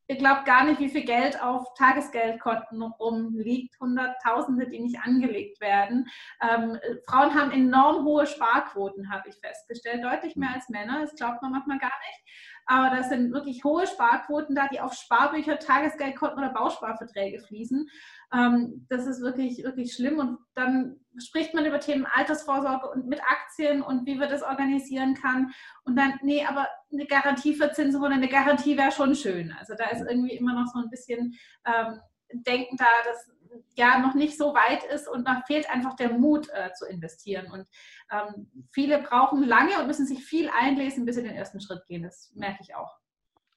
[0.09, 6.07] ihr glaubt gar nicht, wie viel Geld auf Tagesgeldkonten rumliegt, Hunderttausende, die nicht angelegt werden.
[6.43, 11.01] Ähm, Frauen haben enorm hohe Sparquoten, habe ich festgestellt, deutlich mehr als Männer.
[11.03, 12.54] Das glaubt man manchmal gar nicht.
[12.67, 17.89] Aber das sind wirklich hohe Sparquoten da, die auf Sparbücher, Tagesgeldkonten oder Bausparverträge fließen.
[18.33, 20.19] Ähm, das ist wirklich, wirklich schlimm.
[20.19, 25.15] Und dann spricht man über Themen Altersvorsorge und mit Aktien und wie man das organisieren
[25.15, 25.53] kann.
[25.85, 29.55] Und dann, nee, aber eine Garantieverzinsung oder eine Garantie wäre schon schön.
[29.59, 31.35] Also da ist irgendwie immer noch so ein bisschen
[31.67, 32.01] ähm,
[32.33, 33.31] Denken da, dass
[33.75, 37.47] ja noch nicht so weit ist und da fehlt einfach der Mut äh, zu investieren.
[37.51, 37.67] Und
[38.13, 42.03] ähm, viele brauchen lange und müssen sich viel einlesen, bis sie den ersten Schritt gehen.
[42.03, 42.93] Das merke ich auch.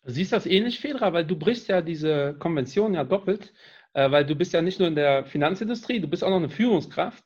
[0.03, 3.53] Siehst das ähnlich, Fedra, weil du brichst ja diese Konvention ja doppelt,
[3.93, 6.49] äh, weil du bist ja nicht nur in der Finanzindustrie, du bist auch noch eine
[6.49, 7.25] Führungskraft,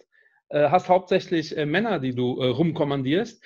[0.52, 3.42] äh, hast hauptsächlich äh, Männer, die du äh, rumkommandierst.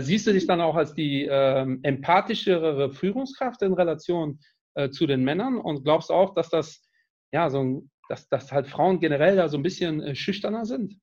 [0.00, 4.38] Siehst du dich dann auch als die ähm, empathischere Führungskraft in Relation
[4.90, 6.88] zu den Männern und glaubst auch, dass das
[7.30, 11.00] ja so ein, dass, dass halt Frauen generell da so ein bisschen schüchterner sind?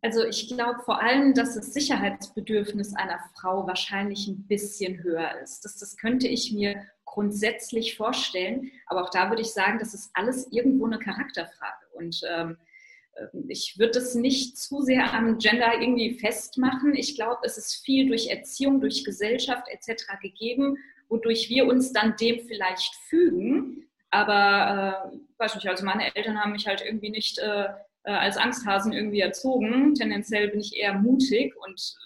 [0.00, 5.64] Also ich glaube vor allem, dass das Sicherheitsbedürfnis einer Frau wahrscheinlich ein bisschen höher ist.
[5.64, 8.72] Das, das könnte ich mir grundsätzlich vorstellen.
[8.86, 11.86] Aber auch da würde ich sagen, das ist alles irgendwo eine Charakterfrage.
[11.92, 12.56] Und ähm,
[13.16, 16.94] ähm ich würde das nicht zu sehr am Gender irgendwie festmachen.
[16.94, 20.04] Ich glaube, es ist viel durch Erziehung, durch Gesellschaft etc.
[20.22, 20.78] gegeben,
[21.10, 23.86] wodurch wir uns dann dem vielleicht fügen.
[24.12, 27.68] Aber äh, weiß nicht, also meine Eltern haben mich halt irgendwie nicht äh,
[28.04, 29.94] äh, als Angsthasen irgendwie erzogen.
[29.94, 31.96] Tendenziell bin ich eher mutig und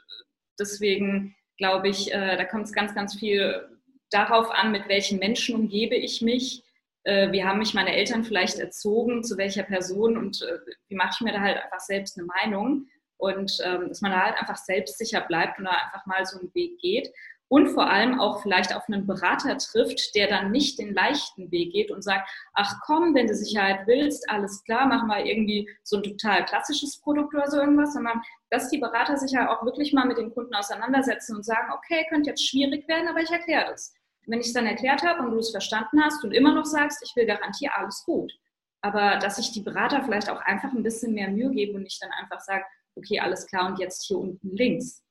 [0.58, 3.68] deswegen glaube ich, äh, da kommt es ganz, ganz viel
[4.10, 6.62] darauf an, mit welchen Menschen umgebe ich mich.
[7.02, 11.10] Äh, wie haben mich meine Eltern vielleicht erzogen, zu welcher Person und äh, wie mache
[11.14, 14.56] ich mir da halt einfach selbst eine Meinung und ähm, dass man da halt einfach
[14.56, 17.10] selbstsicher bleibt und da einfach mal so einen Weg geht
[17.48, 21.72] und vor allem auch vielleicht auf einen Berater trifft, der dann nicht den leichten Weg
[21.72, 25.96] geht und sagt, ach komm, wenn du Sicherheit willst, alles klar, machen wir irgendwie so
[25.96, 29.92] ein total klassisches Produkt oder so irgendwas, sondern dass die Berater sich ja auch wirklich
[29.92, 33.70] mal mit den Kunden auseinandersetzen und sagen, okay, könnte jetzt schwierig werden, aber ich erkläre
[33.70, 33.94] das.
[34.26, 37.00] Wenn ich es dann erklärt habe und du es verstanden hast und immer noch sagst,
[37.04, 38.32] ich will garantieren, alles gut.
[38.80, 42.02] Aber dass sich die Berater vielleicht auch einfach ein bisschen mehr Mühe geben und nicht
[42.02, 42.64] dann einfach sagen,
[42.96, 45.05] okay, alles klar und jetzt hier unten links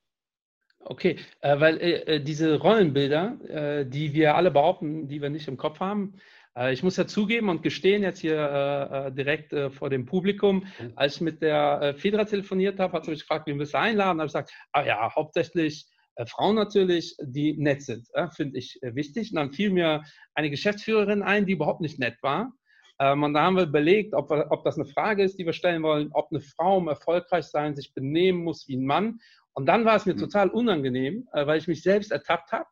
[0.88, 5.48] Okay, äh, weil äh, äh, diese Rollenbilder, äh, die wir alle behaupten, die wir nicht
[5.48, 6.14] im Kopf haben,
[6.56, 10.94] äh, ich muss ja zugeben und gestehen jetzt hier äh, direkt vor dem Publikum, mhm.
[10.96, 14.20] als ich mit der Fedra telefoniert habe, hat sie mich gefragt, wen willst du einladen?
[14.20, 15.88] Da habe ich gesagt, ah ja, hauptsächlich
[16.28, 19.32] Frauen natürlich, die nett sind, finde ich wichtig.
[19.32, 22.54] Und dann fiel mir eine Geschäftsführerin ein, die überhaupt nicht nett war.
[23.00, 25.54] Ähm, und da haben wir überlegt, ob, wir, ob das eine Frage ist, die wir
[25.54, 29.20] stellen wollen, ob eine Frau, um erfolgreich sein, sich benehmen muss wie ein Mann
[29.56, 30.20] und dann war es mir mhm.
[30.20, 32.68] total unangenehm, äh, weil ich mich selbst ertappt habe,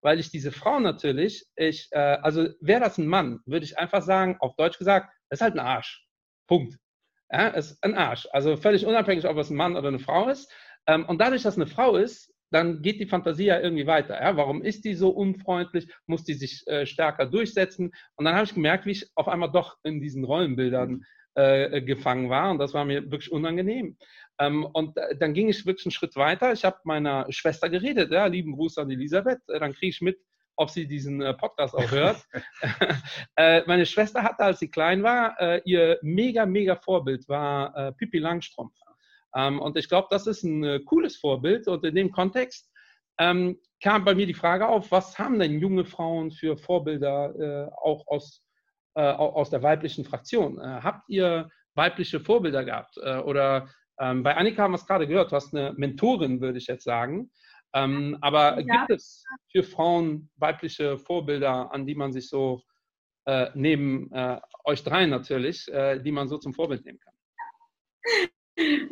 [0.00, 4.02] weil ich diese Frau natürlich, ich, äh, also wäre das ein Mann, würde ich einfach
[4.02, 6.04] sagen, auf Deutsch gesagt, das ist halt ein Arsch.
[6.48, 6.78] Punkt.
[7.30, 8.26] Ja, ist ein Arsch.
[8.32, 10.50] Also völlig unabhängig, ob es ein Mann oder eine Frau ist.
[10.86, 14.20] Ähm, und dadurch, dass es eine Frau ist, dann geht die Fantasie ja irgendwie weiter.
[14.20, 14.36] Ja?
[14.36, 15.90] Warum ist die so unfreundlich?
[16.06, 17.92] Muss die sich äh, stärker durchsetzen?
[18.16, 22.30] Und dann habe ich gemerkt, wie ich auf einmal doch in diesen Rollenbildern äh, gefangen
[22.30, 22.50] war.
[22.50, 23.96] Und das war mir wirklich unangenehm.
[24.38, 26.52] Ähm, und dann ging ich wirklich einen Schritt weiter.
[26.52, 29.40] Ich habe meiner Schwester geredet, ja, lieben Gruß an Elisabeth.
[29.48, 30.18] Äh, dann kriege ich mit,
[30.56, 32.24] ob sie diesen äh, Podcast auch hört.
[33.36, 37.92] äh, meine Schwester hatte, als sie klein war, äh, ihr mega, mega Vorbild war äh,
[37.92, 38.74] Pippi Langstrumpf.
[39.34, 41.68] Ähm, und ich glaube, das ist ein äh, cooles Vorbild.
[41.68, 42.70] Und in dem Kontext
[43.18, 48.06] ähm, kam bei mir die Frage auf, was haben denn junge Frauen für Vorbilder auch
[48.06, 48.44] aus,
[48.94, 50.60] aus der weiblichen Fraktion?
[50.60, 52.98] habt ihr weibliche Vorbilder gehabt?
[52.98, 56.66] oder ähm, bei Annika haben wir es gerade gehört, du hast eine Mentorin, würde ich
[56.66, 57.30] jetzt sagen.
[57.74, 58.86] Ähm, aber ja.
[58.86, 62.62] gibt es für Frauen weibliche Vorbilder, an die man sich so
[63.26, 67.14] äh, neben äh, euch dreien natürlich, äh, die man so zum Vorbild nehmen kann?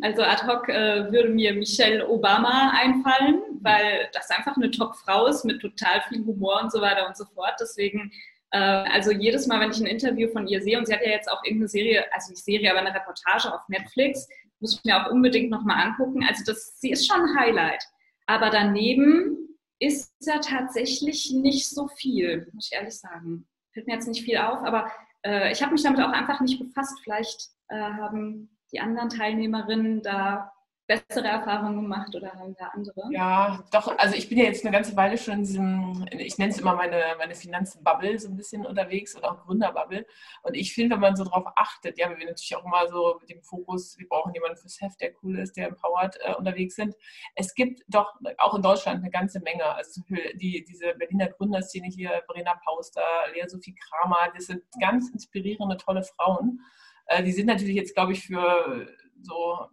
[0.01, 5.45] Also ad hoc äh, würde mir Michelle Obama einfallen, weil das einfach eine Top-Frau ist
[5.45, 7.55] mit total viel Humor und so weiter und so fort.
[7.61, 11.03] Deswegen, äh, also jedes Mal, wenn ich ein Interview von ihr sehe, und sie hat
[11.03, 14.29] ja jetzt auch irgendeine Serie, also nicht Serie, aber eine Reportage auf Netflix,
[14.61, 16.25] muss ich mir auch unbedingt nochmal angucken.
[16.29, 17.83] Also das, sie ist schon ein Highlight.
[18.27, 23.47] Aber daneben ist ja tatsächlich nicht so viel, muss ich ehrlich sagen.
[23.73, 24.91] Fällt mir jetzt nicht viel auf, aber
[25.25, 26.99] äh, ich habe mich damit auch einfach nicht befasst.
[27.03, 30.53] Vielleicht äh, haben die anderen Teilnehmerinnen da
[30.90, 33.09] bessere Erfahrungen gemacht oder haben da andere?
[33.12, 36.50] Ja, doch, also ich bin ja jetzt eine ganze Weile schon in diesem, ich nenne
[36.50, 40.05] es immer meine, meine Finanzbubble so ein bisschen unterwegs oder auch Gründerbubble.
[40.42, 43.31] Und ich finde, wenn man so drauf achtet, ja, wir natürlich auch immer so mit
[43.31, 46.96] dem Fokus, wir brauchen jemanden fürs Heft, der cool ist, der empowered äh, unterwegs sind.
[47.37, 49.64] Es gibt doch auch in Deutschland eine ganze Menge.
[49.64, 55.76] Also die, diese Berliner Gründerszene hier, Brenner Pauster, Lea Sophie Kramer, das sind ganz inspirierende,
[55.76, 56.61] tolle Frauen.
[57.07, 58.88] Äh, die sind natürlich jetzt, glaube ich, für
[59.22, 59.68] so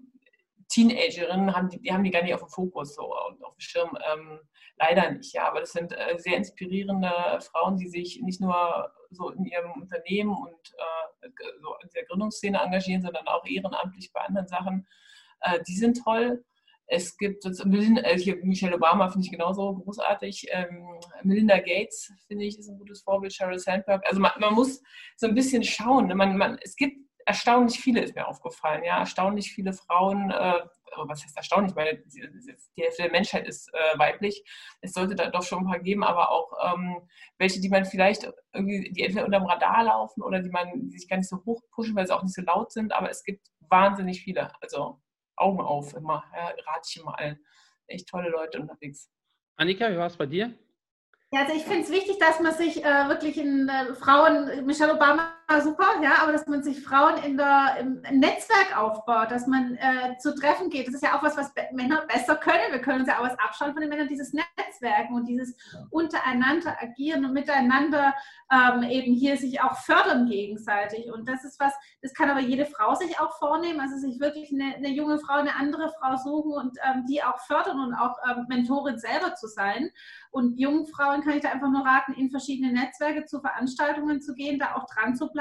[0.69, 3.97] Teenagerinnen haben die, die haben die gar nicht auf dem Fokus, so auf dem Schirm.
[4.11, 4.39] Ähm,
[4.77, 5.47] leider nicht, ja.
[5.47, 10.35] Aber das sind äh, sehr inspirierende Frauen, die sich nicht nur so in ihrem Unternehmen
[10.35, 11.29] und äh,
[11.61, 14.87] so in der Gründungsszene engagieren, sondern auch ehrenamtlich bei anderen Sachen.
[15.41, 16.43] Äh, die sind toll.
[16.87, 20.47] es gibt also Michelle Obama finde ich genauso großartig.
[20.51, 23.33] Ähm, Melinda Gates finde ich ist ein gutes Vorbild.
[23.33, 24.05] Sheryl Sandberg.
[24.07, 24.81] Also man, man muss
[25.15, 26.07] so ein bisschen schauen.
[26.07, 26.15] Ne?
[26.15, 28.83] Man, man, es gibt erstaunlich viele, ist mir aufgefallen.
[28.83, 30.31] Ja, erstaunlich viele Frauen.
[30.31, 30.61] Äh,
[30.95, 31.71] was heißt erstaunlich?
[31.71, 34.43] Ich meine, die Hälfte der Menschheit ist äh, weiblich.
[34.81, 38.31] Es sollte da doch schon ein paar geben, aber auch ähm, welche, die man vielleicht
[38.53, 41.61] irgendwie, die entweder unterm Radar laufen oder die man die sich gar nicht so hoch
[41.71, 42.93] pushen, weil sie auch nicht so laut sind.
[42.93, 44.49] Aber es gibt wahnsinnig viele.
[44.61, 45.01] Also
[45.35, 46.23] Augen auf immer.
[46.33, 47.39] Ja, rate ich immer allen.
[47.87, 49.11] Echt tolle Leute unterwegs.
[49.57, 50.53] Annika, wie war es bei dir?
[51.31, 54.93] Ja, also ich finde es wichtig, dass man sich äh, wirklich in äh, Frauen, Michelle
[54.93, 59.77] Obama super, ja, aber dass man sich Frauen in der, im, Netzwerk aufbaut, dass man
[59.77, 60.87] äh, zu Treffen geht.
[60.87, 62.71] Das ist ja auch was, was Männer besser können.
[62.71, 65.55] Wir können uns ja auch was abschauen von den Männern, dieses Netzwerken und dieses
[65.89, 68.13] untereinander agieren und miteinander
[68.51, 71.13] ähm, eben hier sich auch fördern gegenseitig.
[71.13, 74.51] Und das ist was, das kann aber jede Frau sich auch vornehmen, also sich wirklich
[74.51, 78.17] eine, eine junge Frau, eine andere Frau suchen und ähm, die auch fördern und auch
[78.29, 79.91] ähm, Mentorin selber zu sein.
[80.29, 84.35] Und jungen Frauen kann ich da einfach nur raten, in verschiedene Netzwerke zu Veranstaltungen zu
[84.35, 85.36] gehen, da auch dran zu bleiben.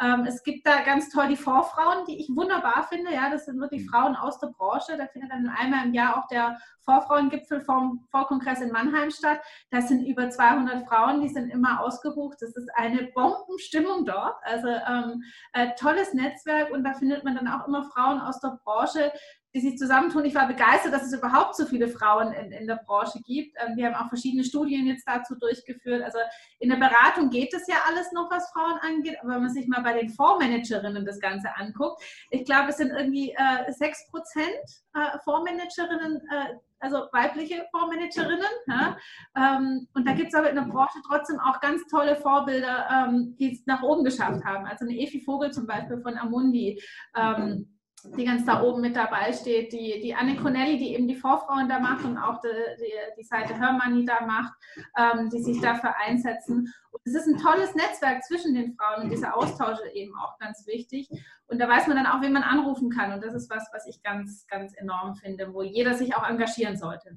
[0.00, 3.12] Ähm, es gibt da ganz toll die Vorfrauen, die ich wunderbar finde.
[3.12, 3.88] Ja, das sind wirklich mhm.
[3.88, 4.96] Frauen aus der Branche.
[4.96, 9.40] Da findet dann einmal im Jahr auch der Vorfrauengipfel vom Vorkongress in Mannheim statt.
[9.70, 12.38] Das sind über 200 Frauen, die sind immer ausgebucht.
[12.40, 14.36] Das ist eine Bombenstimmung dort.
[14.42, 18.58] Also ähm, äh, tolles Netzwerk und da findet man dann auch immer Frauen aus der
[18.64, 19.12] Branche,
[19.54, 20.24] die sich zusammentun.
[20.24, 23.56] Ich war begeistert, dass es überhaupt so viele Frauen in, in der Branche gibt.
[23.58, 26.02] Ähm, wir haben auch verschiedene Studien jetzt dazu durchgeführt.
[26.02, 26.18] Also
[26.58, 29.66] in der Beratung geht es ja alles noch, was Frauen angeht, aber wenn man sich
[29.66, 34.48] mal bei den Fondsmanagerinnen das Ganze anguckt, ich glaube, es sind irgendwie äh, 6 Prozent
[34.94, 38.52] äh, Fondsmanagerinnen, äh, also weibliche Fondsmanagerinnen.
[38.66, 38.96] Ja?
[39.34, 43.34] Ähm, und da gibt es aber in der Branche trotzdem auch ganz tolle Vorbilder, ähm,
[43.38, 44.66] die es nach oben geschafft haben.
[44.66, 46.82] Also eine Efi Vogel zum Beispiel von Amundi.
[47.16, 47.77] Ähm,
[48.16, 51.68] die ganz da oben mit dabei steht, die, die Anne Cornelli, die eben die Vorfrauen
[51.68, 52.48] da macht und auch die,
[52.80, 54.52] die, die Seite Hörmanni da macht,
[54.96, 56.72] ähm, die sich dafür einsetzen.
[56.90, 60.38] Und es ist ein tolles Netzwerk zwischen den Frauen und dieser Austausch ist eben auch
[60.38, 61.08] ganz wichtig.
[61.46, 63.12] Und da weiß man dann auch, wen man anrufen kann.
[63.12, 66.76] Und das ist was, was ich ganz, ganz enorm finde, wo jeder sich auch engagieren
[66.76, 67.16] sollte.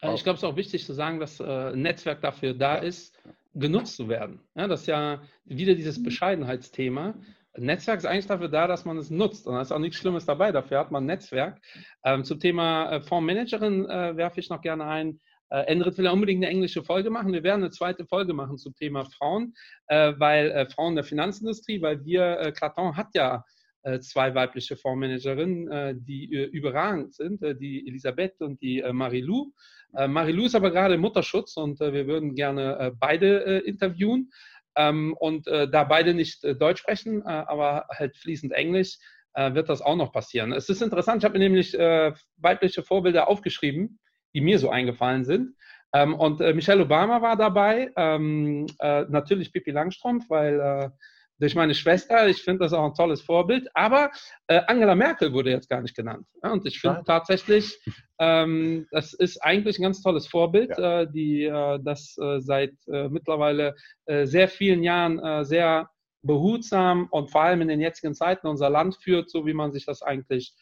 [0.00, 2.76] Äh, ich glaube, es ist auch wichtig zu sagen, dass äh, ein Netzwerk dafür da
[2.76, 3.18] ist,
[3.54, 4.40] genutzt zu werden.
[4.54, 7.14] Ja, das ist ja wieder dieses Bescheidenheitsthema.
[7.58, 9.46] Netzwerk ist eigentlich dafür da, dass man es nutzt.
[9.46, 10.52] Und da ist auch nichts Schlimmes dabei.
[10.52, 11.60] Dafür hat man ein Netzwerk.
[12.04, 15.20] Ähm, zum Thema äh, Fondsmanagerin äh, werfe ich noch gerne ein.
[15.50, 17.32] Äh, Endrit will ja unbedingt eine englische Folge machen.
[17.32, 19.54] Wir werden eine zweite Folge machen zum Thema Frauen,
[19.86, 23.44] äh, weil äh, Frauen der Finanzindustrie, weil wir, äh, Claton hat ja
[23.82, 29.52] äh, zwei weibliche Fondsmanagerinnen, die überragend sind, die Elisabeth und die Marilou.
[29.92, 34.30] Marilou ist aber gerade Mutterschutz und wir würden gerne beide interviewen.
[34.78, 38.96] Ähm, und äh, da beide nicht äh, Deutsch sprechen, äh, aber halt fließend Englisch,
[39.34, 40.52] äh, wird das auch noch passieren.
[40.52, 43.98] Es ist interessant, ich habe mir nämlich äh, weibliche Vorbilder aufgeschrieben,
[44.34, 45.56] die mir so eingefallen sind.
[45.92, 50.92] Ähm, und Michelle Obama war dabei, ähm, natürlich Pippi Langstrumpf, weil
[51.38, 52.28] durch meine Schwester.
[52.28, 53.68] Ich finde das auch ein tolles Vorbild.
[53.74, 54.10] Aber
[54.48, 56.26] äh, Angela Merkel wurde jetzt gar nicht genannt.
[56.42, 57.78] Ja, und ich finde tatsächlich,
[58.18, 61.02] ähm, das ist eigentlich ein ganz tolles Vorbild, ja.
[61.02, 63.74] äh, die äh, das äh, seit äh, mittlerweile
[64.06, 65.88] äh, sehr vielen Jahren sehr
[66.22, 69.86] behutsam und vor allem in den jetzigen Zeiten unser Land führt, so wie man sich
[69.86, 70.54] das eigentlich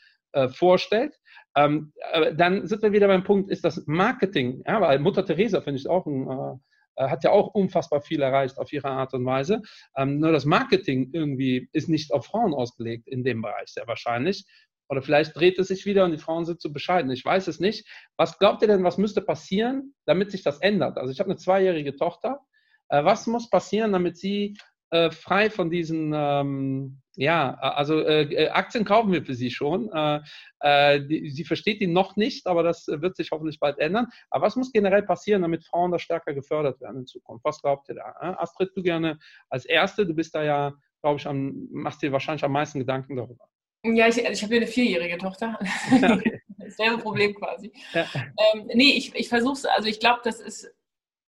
[0.50, 1.14] vorstellt.
[1.56, 1.92] Ähm,
[2.34, 5.88] dann sind wir wieder beim Punkt, ist das Marketing, ja, weil Mutter Teresa finde ich
[5.88, 6.60] auch ein
[6.96, 9.62] hat ja auch unfassbar viel erreicht auf ihre Art und Weise.
[9.96, 14.44] Ähm, nur das Marketing irgendwie ist nicht auf Frauen ausgelegt in dem Bereich, sehr wahrscheinlich.
[14.88, 17.10] Oder vielleicht dreht es sich wieder und die Frauen sind zu bescheiden.
[17.10, 17.88] Ich weiß es nicht.
[18.16, 20.96] Was glaubt ihr denn, was müsste passieren, damit sich das ändert?
[20.98, 22.40] Also ich habe eine zweijährige Tochter.
[22.88, 24.56] Äh, was muss passieren, damit sie
[24.90, 29.90] äh, frei von diesen, ähm, ja, also äh, äh, Aktien kaufen wir für sie schon.
[29.90, 30.20] Äh,
[30.60, 34.06] äh, die, sie versteht die noch nicht, aber das wird sich hoffentlich bald ändern.
[34.30, 37.44] Aber was muss generell passieren, damit Frauen da stärker gefördert werden in Zukunft?
[37.44, 38.14] Was glaubt ihr da?
[38.20, 38.34] Äh?
[38.36, 42.44] Astrid, du gerne als Erste, du bist da ja, glaube ich, am, machst dir wahrscheinlich
[42.44, 43.48] am meisten Gedanken darüber.
[43.82, 45.58] Ja, ich, ich habe ja eine vierjährige Tochter.
[45.90, 46.42] Okay.
[46.58, 47.70] Dasselbe Problem quasi.
[47.92, 48.06] Ja.
[48.14, 50.68] Ähm, nee, ich, ich versuche es, also ich glaube, das ist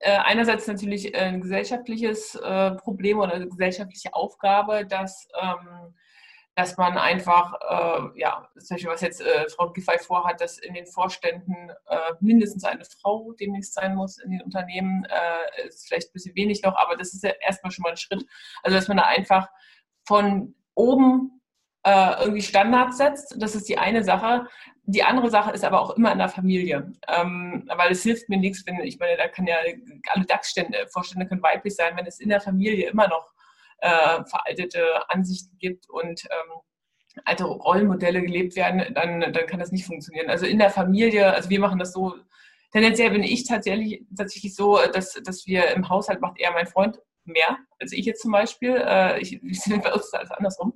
[0.00, 5.94] einerseits natürlich ein gesellschaftliches äh, Problem oder eine gesellschaftliche Aufgabe, dass, ähm,
[6.54, 10.74] dass man einfach, äh, ja, zum Beispiel was jetzt äh, Frau Giffey vorhat, dass in
[10.74, 16.10] den Vorständen äh, mindestens eine Frau demnächst sein muss in den Unternehmen, äh, ist vielleicht
[16.10, 18.24] ein bisschen wenig noch, aber das ist ja erstmal schon mal ein Schritt.
[18.62, 19.48] Also dass man da einfach
[20.06, 21.32] von oben
[21.86, 24.46] irgendwie Standards setzt, das ist die eine Sache.
[24.90, 28.38] Die andere Sache ist aber auch immer in der Familie, ähm, weil es hilft mir
[28.38, 29.56] nichts, wenn ich meine, da kann ja
[30.14, 33.28] alle DAX-Vorstände können weiblich sein, wenn es in der Familie immer noch
[33.80, 36.60] äh, veraltete Ansichten gibt und ähm,
[37.26, 40.30] alte Rollenmodelle gelebt werden, dann, dann kann das nicht funktionieren.
[40.30, 42.14] Also in der Familie, also wir machen das so,
[42.72, 46.98] tendenziell bin ich tatsächlich, tatsächlich so, dass, dass wir im Haushalt macht eher mein Freund
[47.24, 48.74] mehr als ich jetzt zum Beispiel.
[48.74, 49.38] Äh, ich,
[49.82, 50.72] bei uns ist alles andersrum.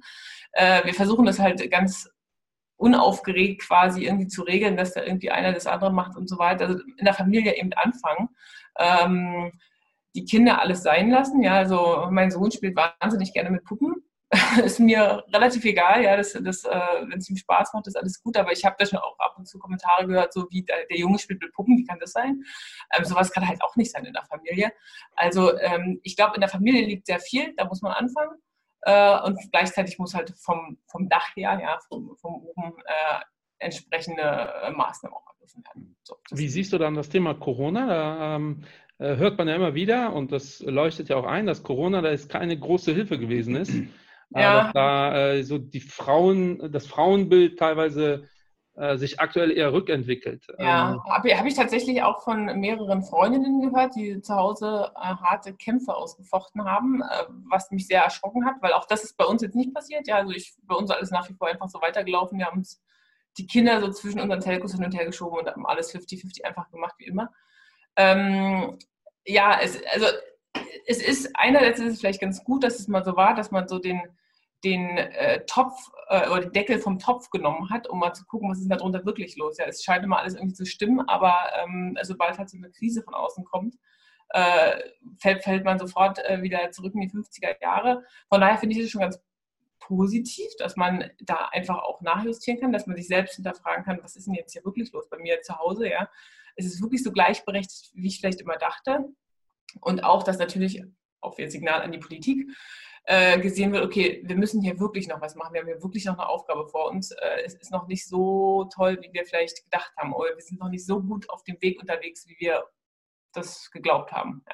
[0.53, 2.11] Äh, wir versuchen das halt ganz
[2.83, 6.67] unaufgeregt quasi irgendwie zu regeln, dass da irgendwie einer das andere macht und so weiter.
[6.67, 8.29] Also in der Familie eben anfangen.
[8.79, 9.53] Ähm,
[10.15, 11.43] die Kinder alles sein lassen.
[11.43, 13.95] Ja, also mein Sohn spielt wahnsinnig gerne mit Puppen.
[14.65, 18.23] ist mir relativ egal, ja, das, das, äh, wenn es ihm Spaß macht, ist alles
[18.23, 20.87] gut, aber ich habe da schon auch ab und zu Kommentare gehört, so wie der,
[20.91, 22.43] der Junge spielt mit Puppen, wie kann das sein?
[22.97, 24.73] Ähm, sowas kann halt auch nicht sein in der Familie.
[25.17, 28.39] Also ähm, ich glaube, in der Familie liegt sehr viel, da muss man anfangen.
[28.83, 33.21] Äh, und gleichzeitig muss halt vom, vom Dach her, ja, vom, vom oben äh,
[33.59, 35.97] entsprechende äh, Maßnahmen auch ergriffen werden.
[36.03, 37.87] So, wie siehst du dann das Thema Corona?
[37.87, 38.65] Da ähm,
[38.99, 42.11] äh, hört man ja immer wieder und das leuchtet ja auch ein, dass Corona da
[42.11, 43.73] ist keine große Hilfe gewesen ist.
[44.35, 44.63] Ja.
[44.63, 48.29] dass da äh, so die Frauen, das Frauenbild teilweise
[48.95, 50.47] sich aktuell eher rückentwickelt.
[50.59, 55.01] Ja, ähm, habe hab ich tatsächlich auch von mehreren Freundinnen gehört, die zu Hause äh,
[55.01, 59.27] harte Kämpfe ausgefochten haben, äh, was mich sehr erschrocken hat, weil auch das ist bei
[59.27, 60.09] uns jetzt nicht passiert.
[60.09, 62.39] Ja, also ich, bei uns alles nach wie vor einfach so weitergelaufen.
[62.39, 62.83] Wir haben uns
[63.37, 66.71] die Kinder so zwischen unseren Telcos hin und her geschoben und haben alles 50-50 einfach
[66.71, 67.31] gemacht wie immer.
[67.97, 68.79] Ähm,
[69.27, 70.07] ja, es, also
[70.87, 73.69] es ist einerseits ist es vielleicht ganz gut, dass es mal so war, dass man
[73.69, 74.01] so den
[74.65, 78.51] den äh, Topf äh, oder den Deckel vom Topf genommen hat, um mal zu gucken,
[78.51, 79.59] was ist da drunter wirklich los.
[79.59, 83.03] Ja, es scheint immer alles irgendwie zu stimmen, aber ähm, sobald halt so eine Krise
[83.03, 83.77] von außen kommt,
[84.31, 84.79] äh,
[85.19, 88.05] fällt, fällt, man sofort äh, wieder zurück in die 50er Jahre.
[88.29, 89.21] Von daher finde ich es schon ganz
[89.81, 94.17] positiv, dass man da einfach auch nachjustieren kann, dass man sich selbst hinterfragen kann, was
[94.17, 96.09] ist denn jetzt hier wirklich los bei mir zu Hause, ja.
[96.55, 99.09] Es ist wirklich so gleichberechtigt, wie ich vielleicht immer dachte.
[99.81, 100.83] Und auch, dass natürlich,
[101.21, 102.47] auch wieder Signal an die Politik,
[103.05, 106.05] äh, gesehen wird, okay, wir müssen hier wirklich noch was machen, wir haben hier wirklich
[106.05, 107.11] noch eine Aufgabe vor uns.
[107.11, 110.61] Äh, es ist noch nicht so toll, wie wir vielleicht gedacht haben, oder wir sind
[110.61, 112.65] noch nicht so gut auf dem Weg unterwegs, wie wir
[113.33, 114.45] das geglaubt haben.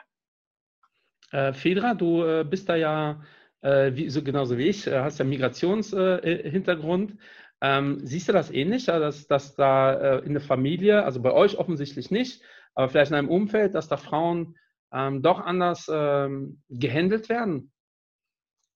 [1.32, 1.48] Ja.
[1.48, 3.22] Äh, Fedra, du äh, bist da ja
[3.60, 7.18] äh, wie, so, genauso wie ich, hast ja Migrationshintergrund.
[7.60, 12.12] Ähm, siehst du das ähnlich, dass, dass da in der Familie, also bei euch offensichtlich
[12.12, 12.40] nicht,
[12.74, 14.56] aber vielleicht in einem Umfeld, dass da Frauen
[14.92, 17.72] ähm, doch anders ähm, gehandelt werden?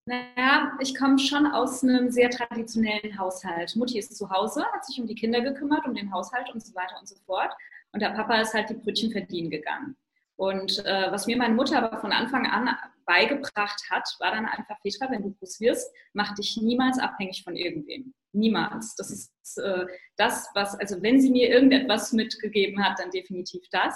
[0.04, 3.76] Naja, ich komme schon aus einem sehr traditionellen Haushalt.
[3.76, 6.74] Mutti ist zu Hause, hat sich um die Kinder gekümmert, um den Haushalt und so
[6.74, 7.52] weiter und so fort.
[7.92, 9.96] Und der Papa ist halt die Brötchen verdienen gegangen.
[10.34, 14.80] Und äh, was mir meine Mutter aber von Anfang an beigebracht hat, war dann einfach,
[14.82, 18.12] Petra, wenn du groß wirst, mach dich niemals abhängig von irgendwem.
[18.32, 18.96] Niemals.
[18.96, 19.86] Das ist äh,
[20.16, 23.94] das, was, also wenn sie mir irgendetwas mitgegeben hat, dann definitiv das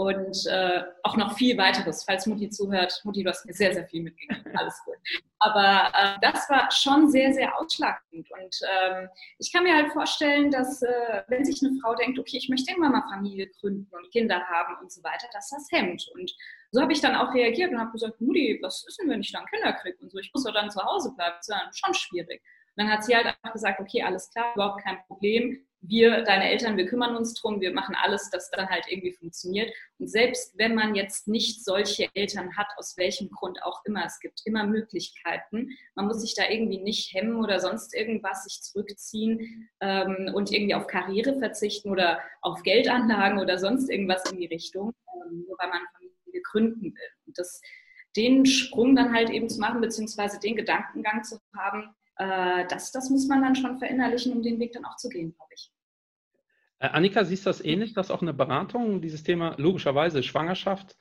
[0.00, 2.04] und äh, auch noch viel weiteres.
[2.04, 4.42] Falls Mutti zuhört, Mutti, du hast mir sehr, sehr viel mitgegeben.
[4.56, 4.94] Alles gut.
[5.40, 8.26] Aber äh, das war schon sehr, sehr ausschlaggebend.
[8.30, 12.38] Und ähm, ich kann mir halt vorstellen, dass äh, wenn sich eine Frau denkt, okay,
[12.38, 16.08] ich möchte irgendwann mal Familie gründen und Kinder haben und so weiter, dass das hemmt.
[16.14, 16.34] Und
[16.70, 19.32] so habe ich dann auch reagiert und habe gesagt, Mutti, was ist denn, wenn ich
[19.32, 20.18] dann Kinder kriege und so?
[20.18, 21.34] Ich muss doch dann zu Hause bleiben.
[21.36, 22.40] Das ist ja schon schwierig.
[22.74, 26.50] Und dann hat sie halt einfach gesagt, okay, alles klar, überhaupt kein Problem wir, deine
[26.50, 29.72] Eltern, wir kümmern uns drum, wir machen alles, dass dann halt irgendwie funktioniert.
[29.98, 34.20] Und selbst wenn man jetzt nicht solche Eltern hat, aus welchem Grund auch immer, es
[34.20, 35.70] gibt immer Möglichkeiten.
[35.94, 40.74] Man muss sich da irgendwie nicht hemmen oder sonst irgendwas, sich zurückziehen ähm, und irgendwie
[40.74, 45.70] auf Karriere verzichten oder auf Geldanlagen oder sonst irgendwas in die Richtung, ähm, nur weil
[45.70, 47.10] man Familie gründen will.
[47.26, 47.60] Und das,
[48.16, 53.08] den Sprung dann halt eben zu machen, beziehungsweise den Gedankengang zu haben, äh, das, das
[53.08, 55.72] muss man dann schon verinnerlichen, um den Weg dann auch zu gehen, glaube ich.
[56.78, 60.96] Äh, Annika, siehst du das ähnlich, dass auch eine Beratung, dieses Thema, logischerweise Schwangerschaft,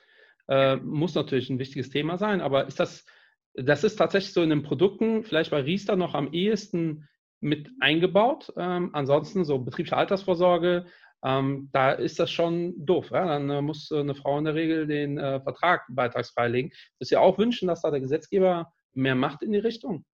[0.48, 3.06] äh, muss natürlich ein wichtiges Thema sein, aber ist das,
[3.54, 7.08] das ist tatsächlich so in den Produkten, vielleicht bei Riester noch am ehesten
[7.42, 8.54] mit eingebaut.
[8.56, 10.86] Ähm, ansonsten so betriebliche Altersvorsorge,
[11.24, 13.12] ähm, da ist das schon doof.
[13.12, 13.26] Ja?
[13.26, 16.72] Dann äh, muss äh, eine Frau in der Regel den äh, Vertrag beitragsfrei legen.
[17.00, 20.06] Das ja auch wünschen, dass da der Gesetzgeber mehr macht in die Richtung.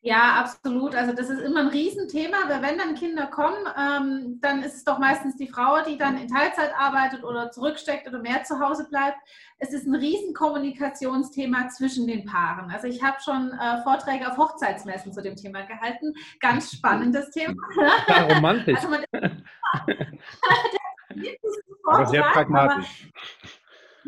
[0.00, 0.94] Ja, absolut.
[0.94, 4.84] Also das ist immer ein Riesenthema, weil wenn dann Kinder kommen, ähm, dann ist es
[4.84, 8.86] doch meistens die Frau, die dann in Teilzeit arbeitet oder zurücksteckt oder mehr zu Hause
[8.88, 9.18] bleibt.
[9.58, 12.70] Es ist ein Riesenkommunikationsthema zwischen den Paaren.
[12.70, 16.14] Also ich habe schon äh, Vorträge auf Hochzeitsmessen zu dem Thema gehalten.
[16.38, 17.54] Ganz spannendes Thema.
[18.06, 18.76] Ja, romantisch.
[18.76, 19.04] Also man,
[21.86, 23.10] aber sehr pragmatisch.
[23.10, 23.57] Aber,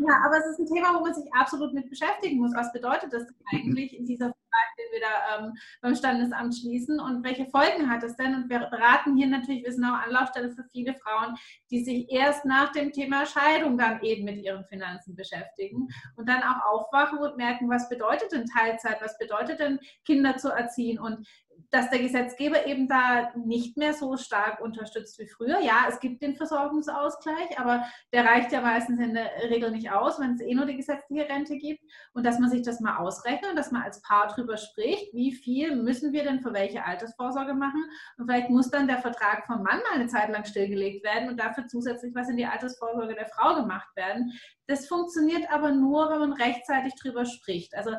[0.00, 2.54] ja, aber es ist ein Thema, wo man sich absolut mit beschäftigen muss.
[2.54, 7.22] Was bedeutet das eigentlich in dieser Vertrag, den wir da ähm, beim Standesamt schließen und
[7.22, 8.34] welche Folgen hat es denn?
[8.34, 11.36] Und wir beraten hier natürlich, wir sind auch Anlaufstelle für viele Frauen,
[11.70, 16.42] die sich erst nach dem Thema Scheidung dann eben mit ihren Finanzen beschäftigen und dann
[16.42, 21.26] auch aufwachen und merken, was bedeutet denn Teilzeit, was bedeutet denn Kinder zu erziehen und
[21.70, 25.60] dass der Gesetzgeber eben da nicht mehr so stark unterstützt wie früher.
[25.60, 30.18] Ja, es gibt den Versorgungsausgleich, aber der reicht ja meistens in der Regel nicht aus,
[30.18, 31.82] wenn es eh nur die gesetzliche Rente gibt.
[32.12, 35.76] Und dass man sich das mal ausrechnet, dass man als Paar drüber spricht, wie viel
[35.76, 37.84] müssen wir denn für welche Altersvorsorge machen.
[38.18, 41.38] Und vielleicht muss dann der Vertrag vom Mann mal eine Zeit lang stillgelegt werden und
[41.38, 44.32] dafür zusätzlich was in die Altersvorsorge der Frau gemacht werden.
[44.66, 47.74] Das funktioniert aber nur, wenn man rechtzeitig drüber spricht.
[47.74, 47.92] Also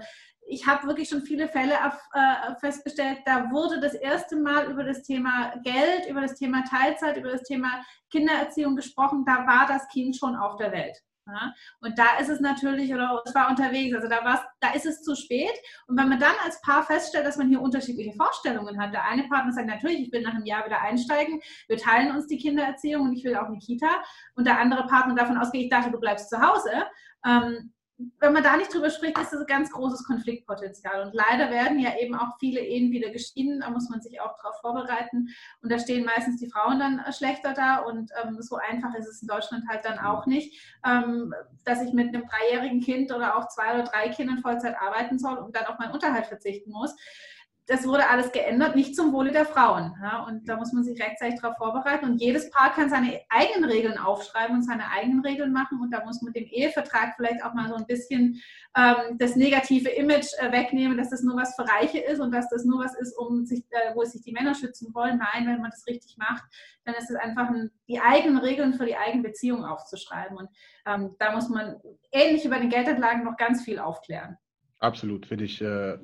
[0.52, 5.02] ich habe wirklich schon viele Fälle äh, festgestellt, da wurde das erste Mal über das
[5.04, 7.82] Thema Geld, über das Thema Teilzeit, über das Thema
[8.12, 10.97] Kindererziehung gesprochen, da war das Kind schon auf der Welt.
[11.28, 11.54] Ja?
[11.80, 15.16] Und da ist es natürlich, oder es war unterwegs, also da, da ist es zu
[15.16, 15.54] spät.
[15.88, 19.24] Und wenn man dann als Paar feststellt, dass man hier unterschiedliche Vorstellungen hat, der eine
[19.30, 23.04] Partner sagt natürlich, ich will nach einem Jahr wieder einsteigen, wir teilen uns die Kindererziehung
[23.04, 24.04] und ich will auch eine Kita.
[24.36, 26.72] Und der andere Partner davon ausgeht, ich dachte, du bleibst zu Hause.
[27.26, 27.74] Ähm,
[28.20, 31.06] wenn man da nicht drüber spricht, ist das ein ganz großes Konfliktpotenzial.
[31.06, 33.60] Und leider werden ja eben auch viele Ehen wieder geschieden.
[33.62, 35.30] Da muss man sich auch darauf vorbereiten.
[35.62, 37.78] Und da stehen meistens die Frauen dann äh, schlechter da.
[37.78, 41.34] Und ähm, so einfach ist es in Deutschland halt dann auch nicht, ähm,
[41.66, 45.38] dass ich mit einem dreijährigen Kind oder auch zwei oder drei Kindern Vollzeit arbeiten soll
[45.38, 46.95] und dann auf meinen Unterhalt verzichten muss
[47.68, 49.95] das wurde alles geändert, nicht zum Wohle der Frauen.
[50.01, 50.24] Ja?
[50.26, 52.05] Und da muss man sich rechtzeitig darauf vorbereiten.
[52.05, 55.80] Und jedes Paar kann seine eigenen Regeln aufschreiben und seine eigenen Regeln machen.
[55.80, 58.41] Und da muss man dem Ehevertrag vielleicht auch mal so ein bisschen
[58.76, 62.49] ähm, das negative Image äh, wegnehmen, dass das nur was für Reiche ist und dass
[62.49, 65.20] das nur was ist, um sich, äh, wo sich die Männer schützen wollen.
[65.20, 66.43] Nein, wenn man das richtig macht,
[66.84, 70.36] dann ist es einfach ein, die eigenen Regeln für die eigene Beziehung aufzuschreiben.
[70.36, 70.49] Und
[70.86, 71.80] ähm, da muss man
[72.12, 74.38] ähnlich bei den Geldanlagen noch ganz viel aufklären.
[74.82, 75.99] Absolut, finde ich äh,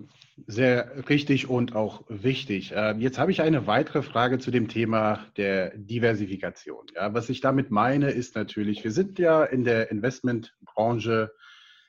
[0.46, 2.74] sehr richtig und auch wichtig.
[2.74, 6.86] Äh, jetzt habe ich eine weitere Frage zu dem Thema der Diversifikation.
[6.94, 11.32] Ja, was ich damit meine, ist natürlich, wir sind ja in der Investmentbranche,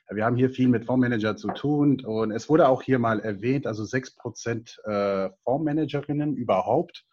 [0.09, 3.67] wir haben hier viel mit Fondsmanager zu tun und es wurde auch hier mal erwähnt,
[3.67, 7.05] also sechs Prozent äh, Fondsmanagerinnen überhaupt.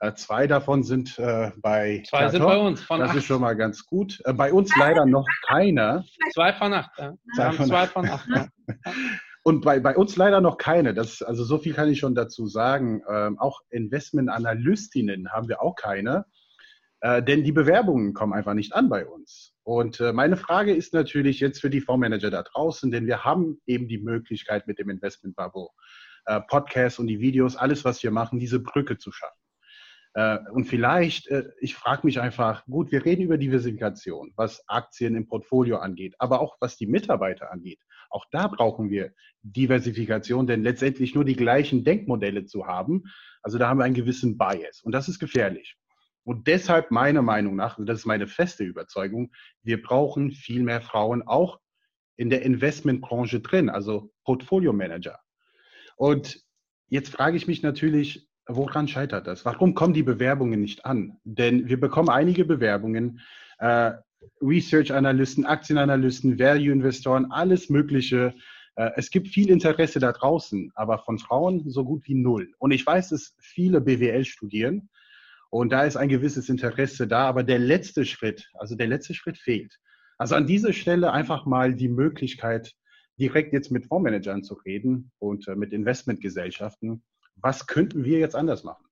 [0.00, 2.86] Äh, zwei davon sind äh, bei Zwei sind bei uns.
[2.86, 3.16] das acht.
[3.16, 4.20] ist schon mal ganz gut.
[4.24, 6.04] Äh, bei uns leider noch keiner.
[6.32, 6.90] Zwei von acht.
[6.98, 7.14] Ja.
[7.34, 8.28] Zwei, von zwei von acht.
[8.28, 8.48] Ja.
[9.46, 10.94] Und bei, bei uns leider noch keine.
[10.94, 13.02] Das, also so viel kann ich schon dazu sagen.
[13.08, 16.24] Ähm, auch Investmentanalystinnen haben wir auch keine.
[17.00, 19.52] Äh, denn die Bewerbungen kommen einfach nicht an bei uns.
[19.62, 23.60] Und äh, meine Frage ist natürlich jetzt für die Fondsmanager da draußen, denn wir haben
[23.66, 25.68] eben die Möglichkeit mit dem Investment Bubble,
[26.24, 29.43] äh, Podcast und die Videos, alles, was wir machen, diese Brücke zu schaffen.
[30.14, 35.16] Äh, und vielleicht, äh, ich frage mich einfach, gut, wir reden über Diversifikation, was Aktien
[35.16, 37.80] im Portfolio angeht, aber auch was die Mitarbeiter angeht.
[38.10, 39.12] Auch da brauchen wir
[39.42, 43.04] Diversifikation, denn letztendlich nur die gleichen Denkmodelle zu haben,
[43.42, 45.76] also da haben wir einen gewissen Bias und das ist gefährlich.
[46.22, 51.22] Und deshalb meiner Meinung nach, das ist meine feste Überzeugung, wir brauchen viel mehr Frauen
[51.22, 51.58] auch
[52.16, 55.18] in der Investmentbranche drin, also Portfolio Manager.
[55.96, 56.40] Und
[56.88, 59.44] jetzt frage ich mich natürlich, woran scheitert das?
[59.44, 61.18] Warum kommen die Bewerbungen nicht an?
[61.24, 63.20] Denn wir bekommen einige Bewerbungen,
[63.58, 63.92] äh,
[64.40, 68.34] Research-Analysten, Aktienanalysten, Value-Investoren, alles Mögliche.
[68.76, 72.52] Äh, es gibt viel Interesse da draußen, aber von Frauen so gut wie null.
[72.58, 74.88] Und ich weiß, dass viele BWL studieren
[75.50, 79.38] und da ist ein gewisses Interesse da, aber der letzte Schritt, also der letzte Schritt
[79.38, 79.78] fehlt.
[80.18, 82.72] Also an dieser Stelle einfach mal die Möglichkeit,
[83.18, 87.04] direkt jetzt mit Fondsmanagern zu reden und äh, mit Investmentgesellschaften
[87.36, 88.84] was könnten wir jetzt anders machen?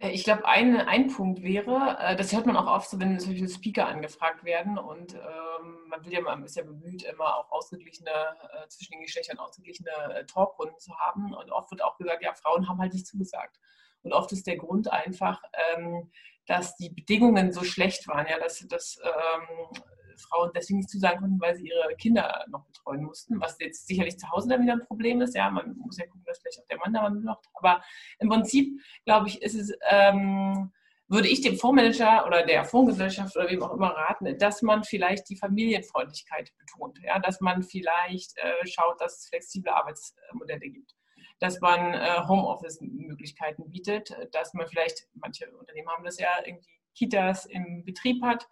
[0.00, 3.18] Äh, ich glaube, ein, ein Punkt wäre, äh, das hört man auch oft so, wenn
[3.18, 7.50] solche Speaker angefragt werden und ähm, man will ja, man ist ja bemüht, immer auch
[7.50, 12.22] ausgeglichene, äh, zwischen den Geschlechtern ausgeglichene äh, Talkrunden zu haben und oft wird auch gesagt,
[12.22, 13.58] ja, Frauen haben halt nicht zugesagt.
[14.02, 15.42] Und oft ist der Grund einfach,
[15.74, 16.10] ähm,
[16.46, 19.82] dass die Bedingungen so schlecht waren, ja, dass, dass ähm,
[20.16, 24.18] Frauen deswegen nicht zusagen konnten, weil sie ihre Kinder noch betreuen mussten, was jetzt sicherlich
[24.18, 25.34] zu Hause dann wieder ein Problem ist.
[25.34, 27.46] Ja, man muss ja gucken, dass vielleicht auch der Mann da mal macht.
[27.54, 27.82] Aber
[28.18, 30.72] im Prinzip, glaube ich, ist es, ähm,
[31.08, 35.28] würde ich dem Fondsmanager oder der Fondsgesellschaft oder wem auch immer raten, dass man vielleicht
[35.28, 36.98] die Familienfreundlichkeit betont.
[37.02, 40.94] Ja, dass man vielleicht äh, schaut, dass es flexible Arbeitsmodelle gibt
[41.38, 47.46] dass man äh, Homeoffice-Möglichkeiten bietet, dass man vielleicht, manche Unternehmen haben das ja irgendwie Kitas
[47.46, 48.48] im Betrieb hat,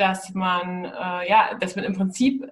[0.00, 2.50] dass man, äh, ja, dass man im Prinzip,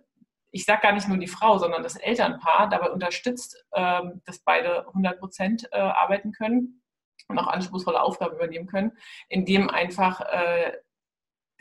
[0.50, 4.86] ich sage gar nicht nur die Frau, sondern das Elternpaar dabei unterstützt, äh, dass beide
[4.88, 6.82] 100 Prozent äh, arbeiten können
[7.28, 8.92] und auch anspruchsvolle Aufgaben übernehmen können,
[9.28, 10.72] indem einfach äh,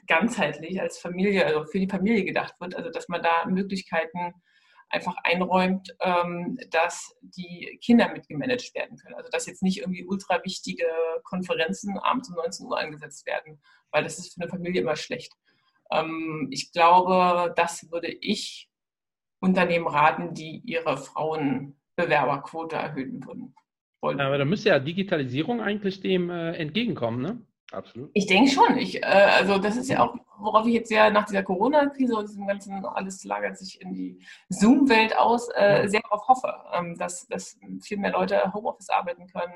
[0.07, 4.33] ganzheitlich als Familie, also für die Familie gedacht wird, also dass man da Möglichkeiten
[4.89, 9.15] einfach einräumt, ähm, dass die Kinder mitgemanagt werden können.
[9.15, 10.85] Also dass jetzt nicht irgendwie ultra wichtige
[11.23, 13.61] Konferenzen abends um 19 Uhr angesetzt werden,
[13.91, 15.33] weil das ist für eine Familie immer schlecht.
[15.91, 18.69] Ähm, ich glaube, das würde ich
[19.39, 23.55] Unternehmen raten, die ihre Frauenbewerberquote erhöhen würden.
[24.01, 24.19] wollen.
[24.19, 27.41] Aber da müsste ja Digitalisierung eigentlich dem äh, entgegenkommen, ne?
[27.71, 28.11] Absolut.
[28.13, 28.77] Ich denke schon.
[28.77, 32.29] Ich, äh, also das ist ja auch, worauf ich jetzt ja nach dieser Corona-Krise und
[32.29, 34.19] diesem ganzen, alles lagert sich in die
[34.49, 39.53] Zoom-Welt aus, äh, sehr darauf hoffe, ähm, dass, dass viel mehr Leute Homeoffice arbeiten können,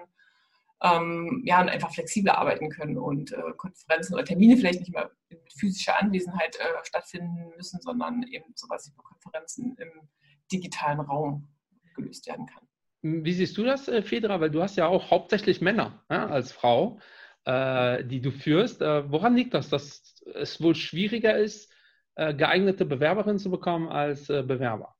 [0.83, 5.11] ähm, ja, und einfach flexibler arbeiten können und äh, Konferenzen oder Termine vielleicht nicht mehr
[5.29, 10.09] mit physischer Anwesenheit äh, stattfinden müssen, sondern eben sowas wie Konferenzen im
[10.51, 11.47] digitalen Raum
[11.95, 12.67] gelöst werden kann.
[13.03, 14.39] Wie siehst du das, äh, Fedra?
[14.39, 16.99] Weil du hast ja auch hauptsächlich Männer ja, als Frau,
[17.45, 18.81] äh, die du führst.
[18.81, 21.71] Äh, woran liegt das, dass es wohl schwieriger ist,
[22.15, 24.95] äh, geeignete Bewerberinnen zu bekommen als äh, Bewerber?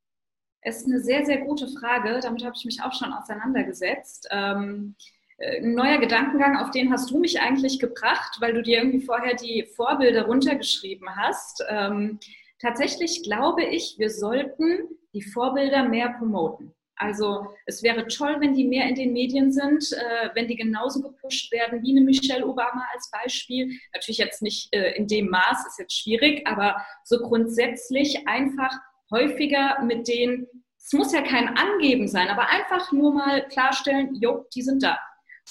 [0.61, 2.19] Es ist eine sehr, sehr gute Frage.
[2.21, 4.27] Damit habe ich mich auch schon auseinandergesetzt.
[4.31, 8.79] Ähm, äh, ein neuer Gedankengang, auf den hast du mich eigentlich gebracht, weil du dir
[8.79, 11.63] irgendwie vorher die Vorbilder runtergeschrieben hast.
[11.69, 12.19] Ähm,
[12.59, 16.73] tatsächlich glaube ich, wir sollten die Vorbilder mehr promoten.
[17.01, 21.01] Also es wäre toll, wenn die mehr in den Medien sind, äh, wenn die genauso
[21.01, 23.75] gepusht werden wie eine Michelle Obama als Beispiel.
[23.93, 28.71] Natürlich jetzt nicht äh, in dem Maß, ist jetzt schwierig, aber so grundsätzlich einfach
[29.09, 30.45] häufiger mit denen,
[30.77, 34.99] es muss ja kein Angeben sein, aber einfach nur mal klarstellen, jo, die sind da.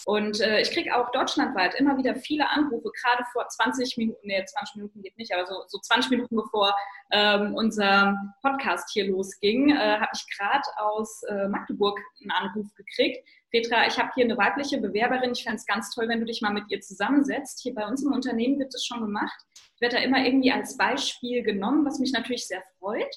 [0.06, 4.42] Und äh, ich kriege auch deutschlandweit immer wieder viele Anrufe, gerade vor 20 Minuten, nee,
[4.42, 6.74] 20 Minuten geht nicht, aber so, so 20 Minuten bevor
[7.10, 13.26] ähm, unser Podcast hier losging, äh, habe ich gerade aus äh, Magdeburg einen Anruf gekriegt.
[13.50, 15.32] Petra, ich habe hier eine weibliche Bewerberin.
[15.32, 17.60] Ich fände es ganz toll, wenn du dich mal mit ihr zusammensetzt.
[17.62, 19.38] Hier bei uns im Unternehmen wird es schon gemacht.
[19.74, 23.14] Ich werde da immer irgendwie als Beispiel genommen, was mich natürlich sehr freut.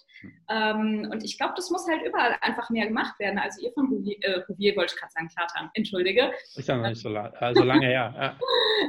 [0.50, 3.38] Ähm, und ich glaube, das muss halt überall einfach mehr gemacht werden.
[3.38, 6.32] Also ihr von Bouvier, äh, Bouvier wollte ich gerade sagen, Klatan, entschuldige.
[6.56, 8.14] Ist ja noch nicht so, lang, äh, so lange her.
[8.18, 8.40] Ja.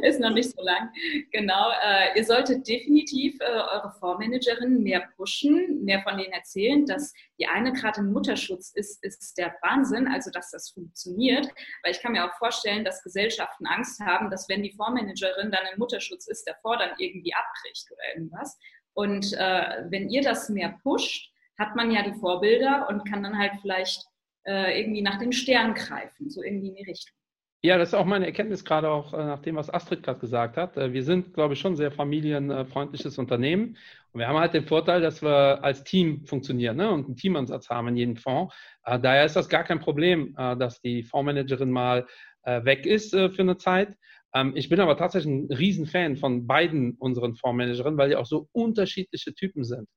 [0.09, 0.91] Ist noch nicht so lang.
[1.33, 1.71] Genau.
[1.85, 7.47] Äh, ihr solltet definitiv äh, eure Fondsmanagerin mehr pushen, mehr von denen erzählen, dass die
[7.47, 11.34] eine gerade im Mutterschutz ist, ist der Wahnsinn, also dass das funktioniert.
[11.43, 15.67] Weil ich kann mir auch vorstellen, dass Gesellschaften Angst haben, dass wenn die Fondsmanagerin dann
[15.73, 18.59] im Mutterschutz ist, der Fonds dann irgendwie abbricht oder irgendwas.
[18.95, 23.39] Und äh, wenn ihr das mehr pusht, hat man ja die Vorbilder und kann dann
[23.39, 24.05] halt vielleicht
[24.45, 27.17] äh, irgendwie nach den Sternen greifen, so irgendwie in die Richtung.
[27.65, 30.59] Ja, das ist auch meine Erkenntnis, gerade auch äh, nach dem, was Astrid gerade gesagt
[30.59, 30.77] hat.
[30.77, 33.79] Äh, wir sind, glaube ich, schon ein sehr familienfreundliches Unternehmen.
[34.13, 36.91] Und wir haben halt den Vorteil, dass wir als Team funktionieren ne?
[36.91, 38.55] und einen Teamansatz haben in jedem Fonds.
[38.85, 42.07] Äh, daher ist das gar kein Problem, dass die Fondsmanagerin mal
[42.45, 43.97] weg ist für eine Zeit.
[44.35, 48.47] Ähm, ich bin aber tatsächlich ein Riesenfan von beiden unseren Fondsmanagerinnen, weil die auch so
[48.53, 49.89] unterschiedliche Typen sind.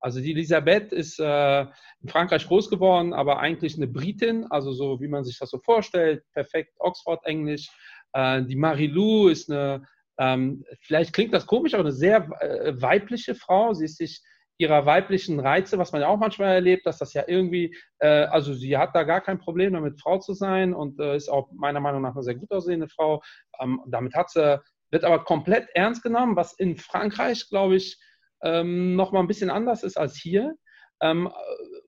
[0.00, 5.00] Also die Elisabeth ist äh, in Frankreich groß geworden, aber eigentlich eine Britin, also so
[5.00, 7.68] wie man sich das so vorstellt, perfekt Oxford-Englisch.
[8.12, 9.86] Äh, die Marie-Lou ist eine,
[10.18, 13.72] ähm, vielleicht klingt das komisch, aber eine sehr äh, weibliche Frau.
[13.74, 14.22] Sie ist sich
[14.58, 18.54] ihrer weiblichen Reize, was man ja auch manchmal erlebt, dass das ja irgendwie, äh, also
[18.54, 21.80] sie hat da gar kein Problem damit, Frau zu sein und äh, ist auch meiner
[21.80, 23.22] Meinung nach eine sehr gut aussehende Frau.
[23.60, 27.98] Ähm, damit hat sie, wird aber komplett ernst genommen, was in Frankreich, glaube ich,
[28.42, 30.54] ähm, noch mal ein bisschen anders ist als hier.
[31.00, 31.30] Ähm,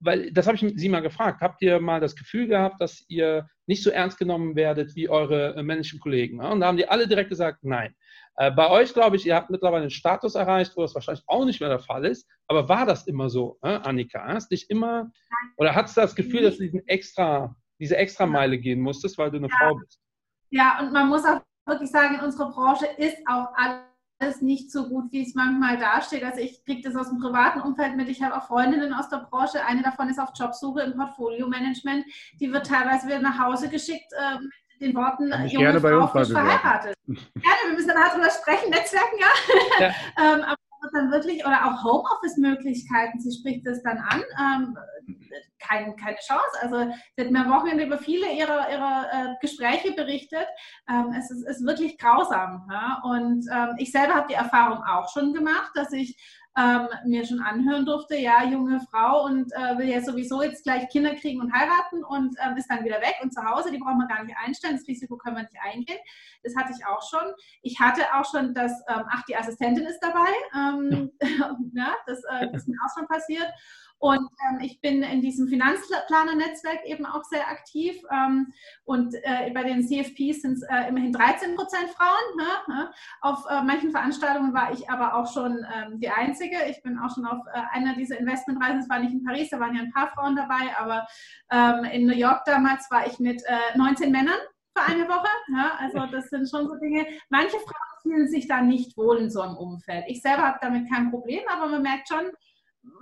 [0.00, 1.40] weil das habe ich Sie mal gefragt.
[1.40, 5.56] Habt ihr mal das Gefühl gehabt, dass ihr nicht so ernst genommen werdet wie eure
[5.56, 6.42] äh, männlichen Kollegen?
[6.42, 6.50] Ja?
[6.50, 7.94] Und da haben die alle direkt gesagt, nein.
[8.36, 11.44] Äh, bei euch glaube ich, ihr habt mittlerweile einen Status erreicht, wo das wahrscheinlich auch
[11.44, 12.28] nicht mehr der Fall ist.
[12.46, 14.24] Aber war das immer so, äh, Annika?
[14.26, 15.10] Hast dich immer
[15.56, 19.30] oder hattest du das Gefühl, dass du diesen extra, diese extra Meile gehen musstest, weil
[19.30, 19.56] du eine ja.
[19.58, 20.00] Frau bist?
[20.50, 23.82] Ja, und man muss auch wirklich sagen, in unserer Branche ist auch alles
[24.18, 26.24] alles nicht so gut, wie es manchmal dasteht.
[26.24, 28.08] Also ich kriege das aus dem privaten Umfeld mit.
[28.08, 29.64] Ich habe auch Freundinnen aus der Branche.
[29.64, 32.04] Eine davon ist auf Jobsuche im Portfolio-Management.
[32.40, 36.94] Die wird teilweise wieder nach Hause geschickt äh, mit den Worten, junge Frau, frisch verheiratet.
[37.06, 37.24] Gerne,
[37.66, 39.86] wir müssen dann halt drüber sprechen, Netzwerken, ja.
[39.86, 39.86] ja.
[40.34, 40.57] ähm, aber
[40.92, 44.78] dann wirklich, oder auch Homeoffice-Möglichkeiten, sie spricht das dann an, ähm,
[45.58, 46.58] kein, keine Chance.
[46.60, 50.46] Also sie hat mir am Wochenende über viele ihrer, ihrer äh, Gespräche berichtet.
[50.88, 52.66] Ähm, es ist, ist, wirklich grausam.
[52.70, 53.02] Ja?
[53.04, 56.16] Und ähm, ich selber habe die Erfahrung auch schon gemacht, dass ich
[56.56, 60.88] ähm, mir schon anhören durfte, ja, junge Frau und äh, will ja sowieso jetzt gleich
[60.88, 63.98] Kinder kriegen und heiraten und ähm, ist dann wieder weg und zu Hause, die brauchen
[63.98, 65.98] wir gar nicht einstellen, das Risiko können wir nicht eingehen.
[66.42, 67.32] Das hatte ich auch schon.
[67.62, 71.10] Ich hatte auch schon das, ähm, ach, die Assistentin ist dabei, ähm,
[71.74, 73.48] ja, das äh, ist mir auch schon passiert.
[73.98, 77.96] Und ähm, ich bin in diesem Finanzplaner-Netzwerk eben auch sehr aktiv.
[78.10, 78.52] Ähm,
[78.84, 82.36] und äh, bei den CFPs sind es äh, immerhin 13 Prozent Frauen.
[82.36, 82.74] Ne?
[82.74, 82.90] ne?
[83.20, 86.56] Auf äh, manchen Veranstaltungen war ich aber auch schon ähm, die Einzige.
[86.70, 89.58] Ich bin auch schon auf äh, einer dieser Investmentreisen, es war nicht in Paris, da
[89.58, 91.06] waren ja ein paar Frauen dabei, aber
[91.50, 93.42] ähm, in New York damals war ich mit
[93.74, 94.38] 19 äh, Männern
[94.76, 95.28] für eine Woche.
[95.48, 95.72] Ja?
[95.78, 97.06] Also das sind schon so Dinge.
[97.30, 100.04] Manche Frauen fühlen sich da nicht wohl in so einem Umfeld.
[100.08, 102.30] Ich selber habe damit kein Problem, aber man merkt schon,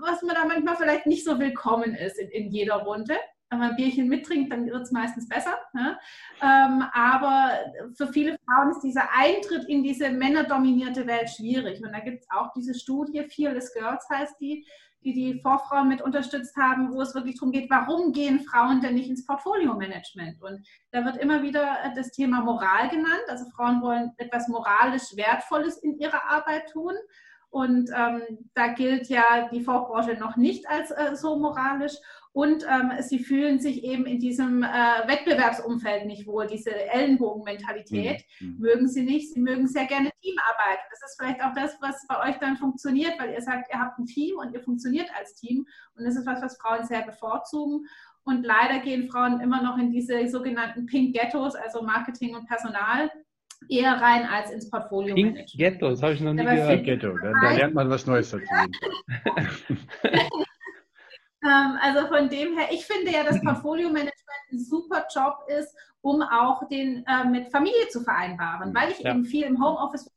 [0.00, 3.16] was man da manchmal vielleicht nicht so willkommen ist in, in jeder Runde.
[3.50, 5.56] wenn man ein Bierchen mittrinkt, dann wird es meistens besser.
[5.72, 5.98] Ne?
[6.42, 7.52] Ähm, aber
[7.96, 11.82] für viele Frauen ist dieser Eintritt in diese männerdominierte Welt schwierig.
[11.82, 14.66] Und da gibt es auch diese Studie, Fearless Girls heißt die,
[15.06, 18.94] die die Vorfrauen mit unterstützt haben, wo es wirklich darum geht, warum gehen Frauen denn
[18.94, 20.42] nicht ins Portfolio-Management?
[20.42, 23.22] Und da wird immer wieder das Thema Moral genannt.
[23.28, 26.94] Also Frauen wollen etwas moralisch Wertvolles in ihrer Arbeit tun.
[27.56, 28.20] Und ähm,
[28.52, 31.94] da gilt ja die Fondsbranche noch nicht als äh, so moralisch.
[32.32, 34.66] Und ähm, sie fühlen sich eben in diesem äh,
[35.06, 38.58] Wettbewerbsumfeld nicht wohl, diese Ellenbogenmentalität mhm.
[38.58, 39.32] mögen sie nicht.
[39.32, 40.80] Sie mögen sehr gerne Teamarbeit.
[40.90, 43.98] Das ist vielleicht auch das, was bei euch dann funktioniert, weil ihr sagt, ihr habt
[43.98, 45.66] ein Team und ihr funktioniert als Team.
[45.94, 47.86] Und das ist was, was Frauen sehr bevorzugen.
[48.24, 53.10] Und leider gehen Frauen immer noch in diese sogenannten Pink Ghettos, also Marketing und Personal,
[53.68, 55.14] eher rein als ins Portfolio.
[55.14, 56.68] Pink Ghetto, das habe ich noch nie gehört.
[56.68, 58.46] Pink Ghetto, da, da, lernt man was Neues dazu.
[61.46, 66.22] Ähm, also von dem her, ich finde ja, dass Portfolio-Management ein super Job ist, um
[66.22, 69.10] auch den äh, mit Familie zu vereinbaren, weil ich ja.
[69.10, 70.10] eben viel im Homeoffice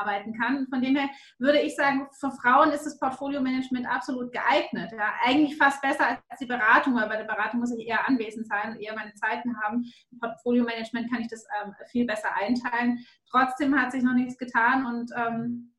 [0.00, 0.66] arbeiten kann.
[0.68, 1.08] Von dem her
[1.38, 4.92] würde ich sagen, für Frauen ist das Portfolio-Management absolut geeignet.
[4.92, 8.46] Ja, eigentlich fast besser als die Beratung, weil bei der Beratung muss ich eher anwesend
[8.46, 9.84] sein und eher meine Zeiten haben.
[10.10, 13.04] Im Portfolio-Management kann ich das ähm, viel besser einteilen.
[13.30, 15.74] Trotzdem hat sich noch nichts getan und ähm,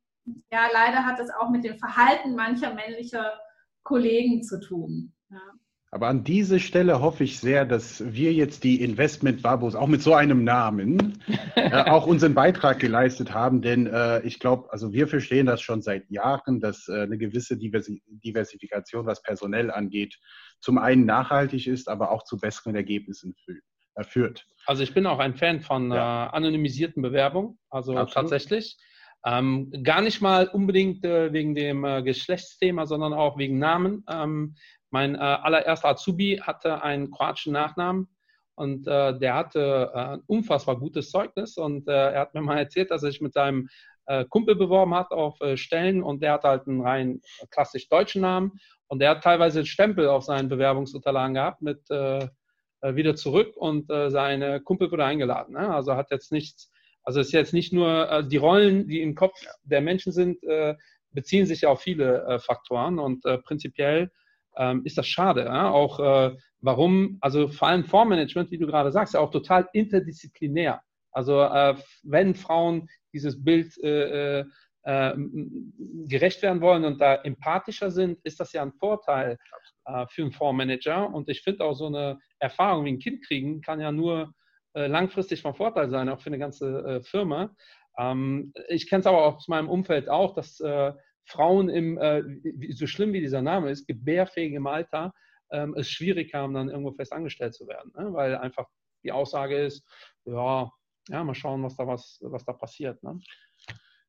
[0.51, 3.39] ja, leider hat es auch mit dem Verhalten mancher männlicher
[3.83, 5.13] Kollegen zu tun.
[5.29, 5.39] Ja.
[5.95, 10.01] Aber an dieser Stelle hoffe ich sehr, dass wir jetzt die Investment Babos auch mit
[10.01, 11.23] so einem Namen
[11.55, 15.81] äh, auch unseren Beitrag geleistet haben, denn äh, ich glaube, also wir verstehen das schon
[15.81, 20.19] seit Jahren, dass äh, eine gewisse Diversi Diversifikation, was personell angeht,
[20.59, 24.45] zum einen nachhaltig ist, aber auch zu besseren Ergebnissen äh, führt.
[24.65, 26.25] Also ich bin auch ein Fan von ja.
[26.25, 28.11] Äh, anonymisierten Bewerbungen, also Absolut.
[28.11, 28.75] tatsächlich.
[29.25, 34.03] Ähm, gar nicht mal unbedingt äh, wegen dem äh, Geschlechtsthema, sondern auch wegen Namen.
[34.07, 34.55] Ähm,
[34.95, 38.07] mein äh, allererster Azubi hatte einen kroatischen Nachnamen
[38.55, 42.57] und äh, der hatte äh, ein unfassbar gutes Zeugnis und äh, er hat mir mal
[42.65, 43.67] erzählt, dass er sich mit seinem
[44.29, 48.51] Kumpel beworben hat auf Stellen und der hat halt einen rein klassisch deutschen Namen
[48.85, 54.91] und der hat teilweise Stempel auf seinen Bewerbungsunterlagen gehabt mit wieder zurück und seine Kumpel
[54.91, 55.53] wurde eingeladen.
[55.55, 55.73] Ne?
[55.73, 56.71] Also hat jetzt nichts
[57.01, 60.75] also ist jetzt nicht nur also die Rollen, die im Kopf der Menschen sind, äh,
[61.11, 64.11] beziehen sich ja auf viele äh, Faktoren und äh, prinzipiell
[64.57, 65.45] ähm, ist das schade.
[65.45, 65.69] Ja?
[65.69, 70.81] Auch äh, warum, also vor allem Fondsmanagement, wie du gerade sagst, ja auch total interdisziplinär.
[71.11, 74.43] Also äh, wenn Frauen dieses Bild äh,
[76.07, 79.39] gerecht werden wollen und da empathischer sind, ist das ja ein Vorteil
[80.09, 81.11] für einen Fondsmanager.
[81.11, 84.31] Und ich finde auch so eine Erfahrung wie ein Kind kriegen kann ja nur
[84.75, 87.55] äh, langfristig von Vorteil sein, auch für eine ganze äh, Firma.
[87.97, 90.91] Ähm, ich kenne es aber aus meinem Umfeld auch, dass äh,
[91.25, 91.99] Frauen im,
[92.71, 95.13] so schlimm wie dieser Name ist, gebärfähigem Alter,
[95.51, 98.13] ähm, es schwierig haben, dann irgendwo fest angestellt zu werden, ne?
[98.13, 98.67] weil einfach
[99.03, 99.85] die Aussage ist,
[100.25, 100.71] ja,
[101.09, 103.01] ja, mal schauen, was da, was, was da passiert.
[103.03, 103.19] Ne?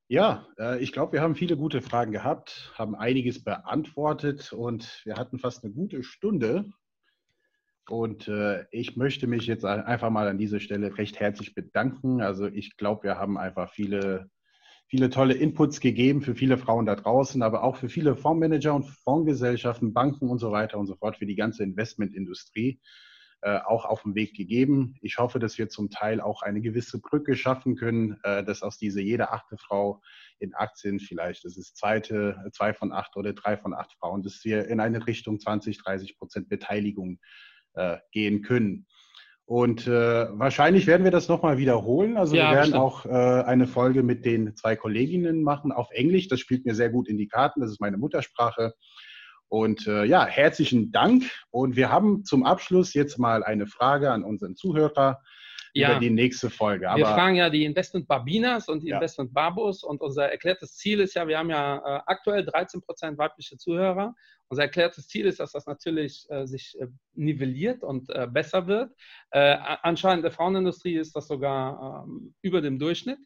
[0.09, 0.47] Ja,
[0.79, 5.65] ich glaube, wir haben viele gute Fragen gehabt, haben einiges beantwortet und wir hatten fast
[5.65, 6.73] eine gute Stunde.
[7.89, 12.21] Und äh, ich möchte mich jetzt einfach mal an dieser Stelle recht herzlich bedanken.
[12.21, 14.31] Also ich glaube, wir haben einfach viele,
[14.89, 18.85] viele tolle Inputs gegeben für viele Frauen da draußen, aber auch für viele Fondsmanager und
[18.85, 22.81] Fondsgesellschaften, Banken und so weiter und so fort, für die ganze Investmentindustrie
[23.43, 24.97] äh, auch auf den Weg gegeben.
[25.03, 28.79] Ich hoffe, dass wir zum Teil auch eine gewisse Brücke schaffen können, äh, dass aus
[28.79, 30.03] dieser jede achte Frau
[30.39, 34.45] in Aktien vielleicht, das ist zweite, zwei von acht oder drei von acht Frauen, dass
[34.45, 37.19] wir in eine Richtung 20, 30 Prozent Beteiligung
[37.75, 38.87] äh, gehen können.
[39.47, 42.17] Und äh, wahrscheinlich werden wir das nochmal wiederholen.
[42.17, 42.83] Also ja, wir werden bestimmt.
[42.83, 46.27] auch äh, eine Folge mit den zwei Kolleginnen machen auf Englisch.
[46.27, 47.61] Das spielt mir sehr gut in die Karten.
[47.61, 48.75] Das ist meine Muttersprache.
[49.49, 51.31] Und äh, ja, herzlichen Dank.
[51.51, 55.21] Und wir haben zum Abschluss jetzt mal eine Frage an unseren Zuhörer
[55.81, 55.91] ja.
[55.91, 56.89] über die nächste Folge.
[56.89, 58.97] Aber wir fragen ja die Investment Barbinas und die ja.
[58.97, 63.19] Investment Babos und unser erklärtes Ziel ist ja, wir haben ja äh, aktuell 13 Prozent
[63.19, 64.15] weibliche Zuhörer.
[64.49, 68.93] Unser erklärtes Ziel ist, dass das natürlich äh, sich äh, nivelliert und äh, besser wird.
[69.31, 73.19] Äh, anscheinend der Frauenindustrie ist das sogar ähm, über dem Durchschnitt.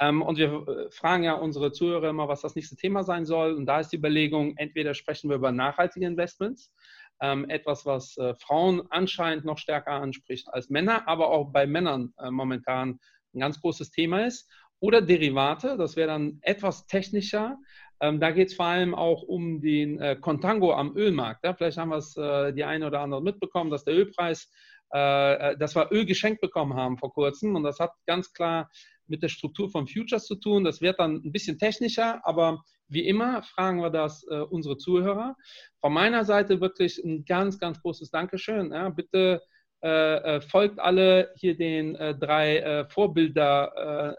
[0.00, 3.54] Ähm, und wir äh, fragen ja unsere Zuhörer immer, was das nächste Thema sein soll.
[3.54, 6.72] Und da ist die Überlegung, entweder sprechen wir über nachhaltige Investments,
[7.20, 12.12] ähm, etwas, was äh, Frauen anscheinend noch stärker anspricht als Männer, aber auch bei Männern
[12.18, 12.98] äh, momentan
[13.34, 14.48] ein ganz großes Thema ist.
[14.80, 17.58] Oder Derivate, das wäre dann etwas technischer.
[18.00, 21.44] Ähm, da geht es vor allem auch um den äh, Contango am Ölmarkt.
[21.44, 21.54] Ja?
[21.54, 24.50] Vielleicht haben wir es äh, die eine oder andere mitbekommen, dass der Ölpreis,
[24.92, 27.56] äh, äh, dass wir Öl geschenkt bekommen haben vor kurzem.
[27.56, 28.68] Und das hat ganz klar
[29.06, 30.64] mit der Struktur von Futures zu tun.
[30.64, 35.36] Das wird dann ein bisschen technischer, aber wie immer fragen wir das äh, unsere Zuhörer.
[35.80, 38.72] Von meiner Seite wirklich ein ganz, ganz großes Dankeschön.
[38.72, 39.42] Ja, bitte
[39.82, 44.16] äh, äh folgt alle hier den äh, drei äh, Vorbilderinnen,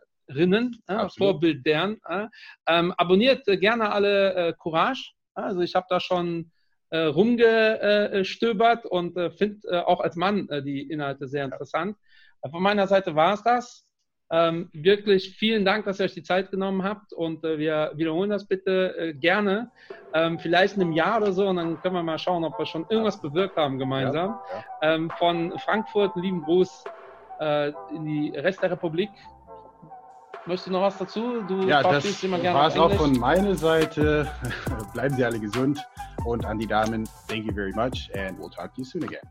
[1.17, 1.97] Vorbildern.
[2.67, 5.11] Ähm, abonniert gerne alle Courage.
[5.33, 6.51] Also ich habe da schon
[6.91, 11.97] rumgestöbert und finde auch als Mann die Inhalte sehr interessant.
[12.49, 13.84] Von meiner Seite war es das.
[14.31, 18.31] Ähm, wirklich vielen Dank, dass ihr euch die Zeit genommen habt und äh, wir wiederholen
[18.31, 19.69] das bitte äh, gerne.
[20.13, 22.65] Ähm, vielleicht in einem Jahr oder so und dann können wir mal schauen, ob wir
[22.65, 24.39] schon irgendwas bewirkt haben gemeinsam.
[24.51, 24.95] Ja, ja.
[24.95, 26.85] Ähm, von Frankfurt, lieben Gruß
[27.39, 29.11] äh, in die Rest der Republik.
[30.47, 31.41] Möchtest du noch was dazu?
[31.47, 34.31] Du ja, das immer gerne war es auch von meiner Seite.
[34.93, 35.83] Bleiben Sie alle gesund
[36.25, 39.21] und an die Damen, thank you very much and we'll talk to you soon again.